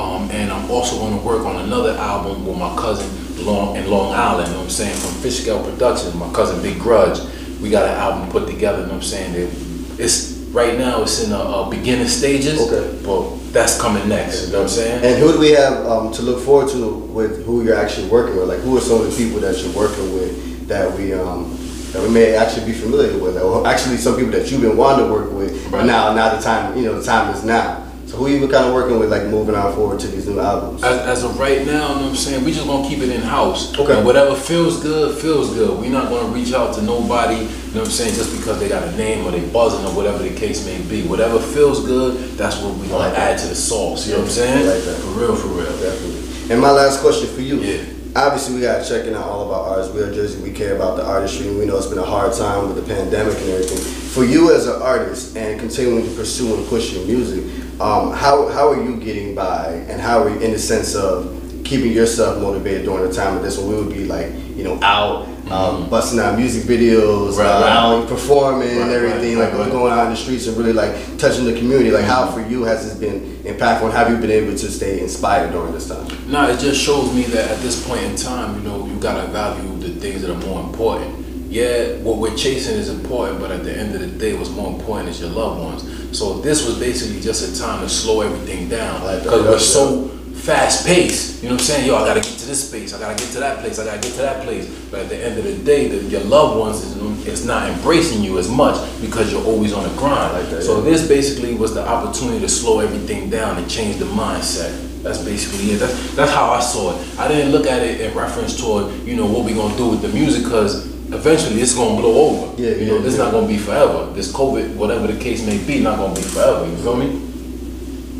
Um, 0.00 0.30
and 0.30 0.50
I'm 0.50 0.70
also 0.70 0.98
going 0.98 1.18
to 1.18 1.24
work 1.24 1.44
on 1.44 1.56
another 1.64 1.92
album 1.98 2.46
with 2.46 2.56
my 2.56 2.74
cousin 2.76 3.08
Long 3.44 3.76
in 3.76 3.90
Long 3.90 4.12
Island, 4.14 4.48
you 4.48 4.52
know 4.54 4.58
what 4.60 4.64
I'm 4.64 4.70
saying, 4.70 4.96
from 4.96 5.12
Fish 5.22 5.40
Scale 5.40 5.62
Productions, 5.62 6.14
my 6.14 6.30
cousin 6.32 6.62
Big 6.62 6.78
Grudge. 6.78 7.18
We 7.60 7.70
got 7.70 7.84
an 7.84 7.96
album 7.96 8.30
put 8.30 8.46
together, 8.46 8.80
you 8.80 8.86
know 8.86 8.94
what 8.94 9.02
I'm 9.02 9.02
saying, 9.02 9.32
that 9.32 10.00
it's 10.02 10.32
right 10.52 10.78
now 10.78 11.02
it's 11.02 11.22
in 11.22 11.30
the 11.30 11.38
uh, 11.38 11.68
beginning 11.68 12.08
stages, 12.08 12.60
Okay. 12.60 13.02
but 13.04 13.52
that's 13.52 13.80
coming 13.80 14.08
next, 14.08 14.46
you 14.46 14.52
know 14.52 14.58
what 14.62 14.70
I'm 14.70 14.76
saying? 14.76 15.04
And 15.04 15.18
who 15.22 15.32
do 15.32 15.38
we 15.38 15.50
have 15.52 15.84
um, 15.86 16.12
to 16.12 16.22
look 16.22 16.40
forward 16.44 16.70
to 16.72 16.88
with 16.88 17.44
who 17.44 17.62
you're 17.64 17.76
actually 17.76 18.08
working 18.08 18.36
with? 18.36 18.48
Like, 18.48 18.60
who 18.60 18.76
are 18.76 18.80
some 18.80 19.00
of 19.02 19.10
the 19.10 19.16
people 19.16 19.40
that 19.40 19.56
you're 19.62 19.74
working 19.76 20.12
with 20.14 20.68
that 20.68 20.96
we 20.96 21.12
um, 21.12 21.56
that 21.92 22.00
we 22.02 22.08
may 22.08 22.36
actually 22.36 22.66
be 22.66 22.72
familiar 22.72 23.18
with, 23.18 23.36
or 23.36 23.66
actually 23.66 23.96
some 23.96 24.16
people 24.16 24.30
that 24.32 24.50
you've 24.50 24.60
been 24.60 24.76
wanting 24.76 25.06
to 25.06 25.12
work 25.12 25.32
with, 25.32 25.70
but 25.70 25.84
now 25.84 26.14
now 26.14 26.34
the 26.34 26.40
time 26.40 26.76
you 26.76 26.84
know 26.84 26.98
the 26.98 27.04
time 27.04 27.34
is 27.34 27.42
now. 27.44 27.86
So 28.10 28.16
who 28.16 28.26
you 28.26 28.40
been 28.40 28.50
kind 28.50 28.66
of 28.66 28.74
working 28.74 28.98
with, 28.98 29.08
like 29.08 29.22
moving 29.26 29.54
on 29.54 29.72
forward 29.72 30.00
to 30.00 30.08
these 30.08 30.26
new 30.26 30.40
albums? 30.40 30.82
As, 30.82 30.98
as 30.98 31.22
of 31.22 31.38
right 31.38 31.64
now, 31.64 31.90
you 31.90 31.94
know 31.94 32.00
what 32.02 32.08
I'm 32.08 32.16
saying, 32.16 32.44
we 32.44 32.50
just 32.50 32.66
gonna 32.66 32.88
keep 32.88 32.98
it 32.98 33.08
in 33.08 33.20
house. 33.20 33.72
Okay. 33.78 33.96
And 33.96 34.04
whatever 34.04 34.34
feels 34.34 34.82
good, 34.82 35.16
feels 35.16 35.54
good. 35.54 35.78
We're 35.78 35.92
not 35.92 36.08
gonna 36.08 36.26
reach 36.34 36.52
out 36.52 36.74
to 36.74 36.82
nobody, 36.82 37.36
you 37.36 37.44
know 37.44 37.46
what 37.46 37.84
I'm 37.84 37.90
saying, 37.92 38.14
just 38.14 38.36
because 38.36 38.58
they 38.58 38.68
got 38.68 38.82
a 38.82 38.96
name 38.96 39.24
or 39.24 39.30
they 39.30 39.48
buzzing 39.50 39.86
or 39.86 39.94
whatever 39.94 40.24
the 40.24 40.34
case 40.34 40.66
may 40.66 40.82
be. 40.90 41.06
Whatever 41.06 41.38
feels 41.38 41.86
good, 41.86 42.36
that's 42.36 42.60
what 42.60 42.74
we 42.78 42.88
gonna 42.88 42.98
like 42.98 43.14
that. 43.14 43.34
add 43.34 43.38
to 43.42 43.46
the 43.46 43.54
sauce. 43.54 44.08
You 44.08 44.14
know 44.14 44.18
what 44.18 44.24
I'm 44.24 44.32
saying? 44.32 44.66
Like 44.66 44.82
that. 44.82 44.96
For 45.02 45.10
real, 45.10 45.36
for 45.36 45.46
real. 45.46 45.70
Definitely. 45.78 46.52
And 46.52 46.60
my 46.60 46.72
last 46.72 47.02
question 47.02 47.28
for 47.32 47.42
you. 47.42 47.60
Yeah. 47.60 47.84
Obviously, 48.16 48.56
we 48.56 48.62
got 48.62 48.82
to 48.82 48.88
check 48.88 49.06
in 49.06 49.14
on 49.14 49.22
all 49.22 49.44
of 49.44 49.50
our 49.52 49.70
artists. 49.70 49.94
We 49.94 50.00
are 50.02 50.12
Jersey. 50.12 50.42
We 50.42 50.50
care 50.50 50.74
about 50.74 50.96
the 50.96 51.06
artistry. 51.06 51.48
We 51.54 51.64
know 51.64 51.76
it's 51.76 51.86
been 51.86 51.98
a 51.98 52.02
hard 52.02 52.32
time 52.32 52.66
with 52.66 52.74
the 52.74 52.82
pandemic 52.82 53.38
and 53.38 53.50
everything. 53.50 53.78
For 53.78 54.24
you 54.24 54.52
as 54.52 54.66
an 54.66 54.82
artist 54.82 55.36
and 55.36 55.60
continuing 55.60 56.02
to 56.02 56.10
pursue 56.16 56.56
and 56.56 56.66
push 56.66 56.92
your 56.92 57.06
music, 57.06 57.44
um, 57.80 58.12
how 58.12 58.48
how 58.48 58.68
are 58.70 58.82
you 58.82 58.96
getting 58.96 59.34
by, 59.34 59.68
and 59.88 60.00
how 60.00 60.22
are 60.22 60.30
you 60.30 60.38
in 60.40 60.52
the 60.52 60.58
sense 60.58 60.94
of 60.94 61.36
keeping 61.64 61.92
yourself 61.92 62.40
motivated 62.40 62.84
during 62.84 63.08
the 63.08 63.14
time 63.14 63.36
of 63.36 63.42
this 63.42 63.56
when 63.58 63.68
we 63.68 63.74
would 63.76 63.92
be 63.94 64.04
like, 64.04 64.32
you 64.56 64.64
know, 64.64 64.78
out 64.82 65.28
um, 65.50 65.88
busting 65.90 66.18
out 66.20 66.36
music 66.38 66.62
videos, 66.64 67.36
Right, 67.38 67.46
uh, 67.46 67.60
right. 67.60 67.70
out 67.70 68.08
performing 68.08 68.68
and 68.68 68.90
everything, 68.90 69.36
right, 69.38 69.46
like 69.46 69.52
right, 69.54 69.60
right. 69.62 69.72
going 69.72 69.92
out 69.92 70.04
in 70.06 70.10
the 70.10 70.16
streets 70.16 70.46
and 70.46 70.56
really 70.56 70.72
like 70.72 70.94
touching 71.18 71.44
the 71.44 71.54
community. 71.54 71.90
Like, 71.90 72.04
how 72.04 72.30
for 72.30 72.40
you 72.40 72.64
has 72.64 72.84
this 72.84 72.98
been 72.98 73.20
impactful, 73.44 73.84
and 73.84 73.92
have 73.92 74.10
you 74.10 74.16
been 74.18 74.30
able 74.30 74.52
to 74.56 74.70
stay 74.70 75.00
inspired 75.00 75.52
during 75.52 75.72
this 75.72 75.88
time? 75.88 76.06
No, 76.30 76.48
it 76.48 76.58
just 76.60 76.80
shows 76.80 77.12
me 77.14 77.22
that 77.24 77.50
at 77.50 77.58
this 77.60 77.86
point 77.86 78.02
in 78.02 78.14
time, 78.16 78.56
you 78.56 78.62
know, 78.68 78.86
you 78.86 78.96
gotta 79.00 79.26
value 79.30 79.76
the 79.78 79.88
things 80.00 80.22
that 80.22 80.30
are 80.30 80.46
more 80.46 80.60
important. 80.62 81.16
Yeah, 81.48 81.96
what 82.02 82.18
we're 82.18 82.36
chasing 82.36 82.76
is 82.76 82.88
important, 82.88 83.40
but 83.40 83.50
at 83.50 83.64
the 83.64 83.76
end 83.76 83.92
of 83.94 84.00
the 84.00 84.06
day, 84.06 84.34
what's 84.34 84.50
more 84.50 84.70
important 84.72 85.08
is 85.08 85.20
your 85.20 85.30
loved 85.30 85.60
ones. 85.60 85.99
So 86.12 86.40
this 86.40 86.66
was 86.66 86.78
basically 86.78 87.20
just 87.20 87.56
a 87.56 87.60
time 87.60 87.80
to 87.82 87.88
slow 87.88 88.22
everything 88.22 88.68
down 88.68 89.04
Like 89.04 89.22
because 89.22 89.44
we're 89.44 89.58
so 89.58 90.08
fast 90.40 90.86
paced. 90.86 91.42
You 91.42 91.48
know 91.48 91.54
what 91.54 91.60
I'm 91.60 91.66
saying? 91.66 91.86
Yo, 91.86 91.96
I 91.96 92.06
gotta 92.06 92.20
get 92.20 92.38
to 92.38 92.46
this 92.46 92.68
space. 92.68 92.94
I 92.94 92.98
gotta 92.98 93.16
get 93.16 93.32
to 93.32 93.40
that 93.40 93.58
place. 93.60 93.78
I 93.78 93.84
gotta 93.84 94.00
get 94.00 94.12
to 94.12 94.22
that 94.22 94.42
place. 94.42 94.66
But 94.90 95.00
at 95.00 95.08
the 95.08 95.16
end 95.16 95.38
of 95.38 95.44
the 95.44 95.56
day, 95.64 95.88
the, 95.88 95.96
your 96.08 96.22
loved 96.22 96.58
ones 96.58 96.82
is, 96.82 97.26
is 97.26 97.46
not 97.46 97.70
embracing 97.70 98.22
you 98.22 98.38
as 98.38 98.48
much 98.48 98.76
because 99.00 99.30
you're 99.30 99.44
always 99.44 99.72
on 99.72 99.84
the 99.84 99.94
grind. 99.96 100.32
Like 100.32 100.50
that, 100.50 100.62
so 100.62 100.78
yeah. 100.78 100.90
this 100.90 101.06
basically 101.06 101.54
was 101.54 101.74
the 101.74 101.86
opportunity 101.86 102.40
to 102.40 102.48
slow 102.48 102.80
everything 102.80 103.30
down 103.30 103.58
and 103.58 103.70
change 103.70 103.96
the 103.96 104.06
mindset. 104.06 104.88
That's 105.02 105.22
basically 105.24 105.72
it. 105.72 105.78
That's, 105.78 106.14
that's 106.14 106.32
how 106.32 106.50
I 106.50 106.60
saw 106.60 106.94
it. 106.94 107.18
I 107.18 107.28
didn't 107.28 107.52
look 107.52 107.66
at 107.66 107.82
it 107.82 108.00
in 108.00 108.14
reference 108.16 108.60
toward, 108.60 108.92
you 109.02 109.16
know, 109.16 109.26
what 109.26 109.44
we 109.44 109.54
gonna 109.54 109.76
do 109.76 109.88
with 109.88 110.02
the 110.02 110.08
music 110.08 110.44
because 110.44 110.89
eventually 111.12 111.60
it's 111.60 111.74
gonna 111.74 112.00
blow 112.00 112.30
over. 112.30 112.62
Yeah, 112.62 112.70
you 112.70 112.86
know, 112.86 112.96
yeah, 112.96 113.02
this 113.02 113.16
yeah. 113.16 113.24
not 113.24 113.32
gonna 113.32 113.48
be 113.48 113.58
forever. 113.58 114.12
This 114.12 114.32
COVID, 114.32 114.76
whatever 114.76 115.06
the 115.06 115.20
case 115.20 115.44
may 115.44 115.58
be, 115.58 115.80
not 115.80 115.98
gonna 115.98 116.14
be 116.14 116.22
forever. 116.22 116.66
You 116.66 116.76
feel 116.76 116.96
me? 116.96 117.26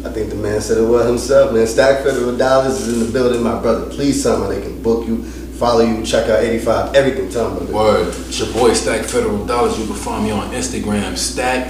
I 0.04 0.11
think 0.11 0.30
the 0.30 0.37
man 0.37 0.61
said 0.61 0.78
it 0.78 0.87
well 0.87 1.06
himself, 1.06 1.52
man. 1.52 1.66
Stack 1.66 2.04
Federal 2.04 2.32
Dollahs 2.32 2.70
is 2.70 2.88
in 2.88 3.06
the 3.06 3.12
building, 3.12 3.42
my 3.42 3.61
brother. 3.61 3.90
Please 3.90 4.23
tell 4.23 4.40
them 4.40 4.49
they 4.49 4.62
can 4.62 4.82
book 4.82 5.06
you, 5.06 5.23
follow 5.23 5.80
you, 5.80 6.04
check 6.04 6.28
out 6.30 6.42
85, 6.42 6.94
everything. 6.94 7.30
Tell 7.30 7.50
them, 7.50 7.66
brother. 7.66 8.04
Word. 8.04 8.09
It's 8.09 8.38
your 8.38 8.52
boy 8.52 8.73
Stack 8.73 9.04
Federal 9.04 9.47
Dollahs. 9.47 9.78
You 9.78 9.87
can 9.87 9.97
find 9.97 10.25
me 10.25 10.30
on 10.30 10.50
Instagram, 10.52 11.16
Stack 11.16 11.68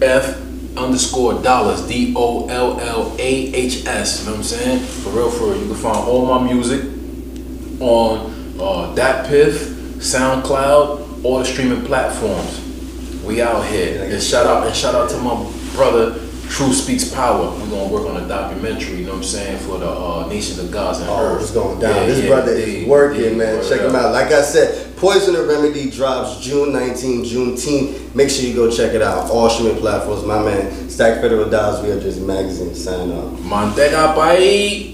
F 0.00 0.40
underscore 0.76 1.34
dollahs. 1.34 1.86
D 1.88 2.14
O 2.16 2.48
L 2.48 2.80
L 2.80 3.16
A 3.18 3.54
H 3.54 3.86
S. 3.86 4.20
You 4.20 4.26
know 4.26 4.32
what 4.32 4.38
I'm 4.38 4.44
saying? 4.44 4.80
For 4.80 5.10
real, 5.10 5.30
for 5.30 5.50
real. 5.50 5.60
You 5.60 5.66
can 5.66 5.76
find 5.76 5.96
all 5.96 6.26
my 6.26 6.50
music 6.50 6.82
on 7.80 8.30
uh, 8.58 8.94
DatPiff, 8.94 9.79
SoundCloud, 10.00 11.24
all 11.24 11.38
the 11.38 11.44
streaming 11.44 11.84
platforms. 11.84 12.66
We 13.24 13.42
out 13.42 13.66
here. 13.66 14.02
And 14.04 14.22
shout 14.22 14.46
out 14.46 14.66
and 14.66 14.74
shout 14.74 14.94
out 14.94 15.10
to 15.10 15.18
my 15.18 15.34
brother 15.74 16.14
Truth 16.48 16.74
Speaks 16.76 17.12
Power. 17.14 17.50
We're 17.58 17.68
gonna 17.70 17.92
work 17.92 18.06
on 18.08 18.16
a 18.22 18.26
documentary, 18.26 18.96
you 19.00 19.04
know 19.04 19.10
what 19.12 19.18
I'm 19.18 19.22
saying, 19.24 19.58
for 19.58 19.78
the 19.78 19.88
uh, 19.88 20.26
Nations 20.28 20.58
of 20.58 20.70
Gods 20.72 20.98
and 21.00 21.08
Oh, 21.08 21.34
Earth. 21.34 21.42
it's 21.42 21.50
going 21.52 21.78
down. 21.78 21.94
Yeah, 21.94 22.06
this 22.06 22.22
yeah, 22.24 22.28
brother 22.28 22.58
yeah, 22.58 22.64
is 22.64 22.88
working, 22.88 23.38
man. 23.38 23.62
Check 23.68 23.82
him 23.82 23.94
out. 23.94 24.12
Like 24.12 24.32
I 24.32 24.40
said, 24.42 24.96
Poison 24.96 25.34
the 25.34 25.44
Remedy 25.46 25.90
drops 25.90 26.40
June 26.40 26.72
19, 26.72 27.24
Juneteenth. 27.24 28.14
Make 28.14 28.30
sure 28.30 28.44
you 28.46 28.54
go 28.54 28.70
check 28.70 28.94
it 28.94 29.02
out. 29.02 29.30
All 29.30 29.48
streaming 29.48 29.76
platforms. 29.80 30.24
My 30.24 30.42
man, 30.42 30.88
Stack 30.90 31.20
Federal 31.20 31.44
Dollahs. 31.44 31.82
We 31.84 31.90
are 31.90 32.00
just 32.00 32.20
magazine. 32.22 32.74
Sign 32.74 33.12
up. 33.12 33.26
Mantega 33.44 34.14
Pai. 34.14 34.89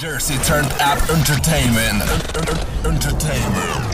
Jersey 0.00 0.38
turned 0.44 0.72
up 0.80 0.98
entertainment. 1.10 2.00
Entertainment. 2.86 3.89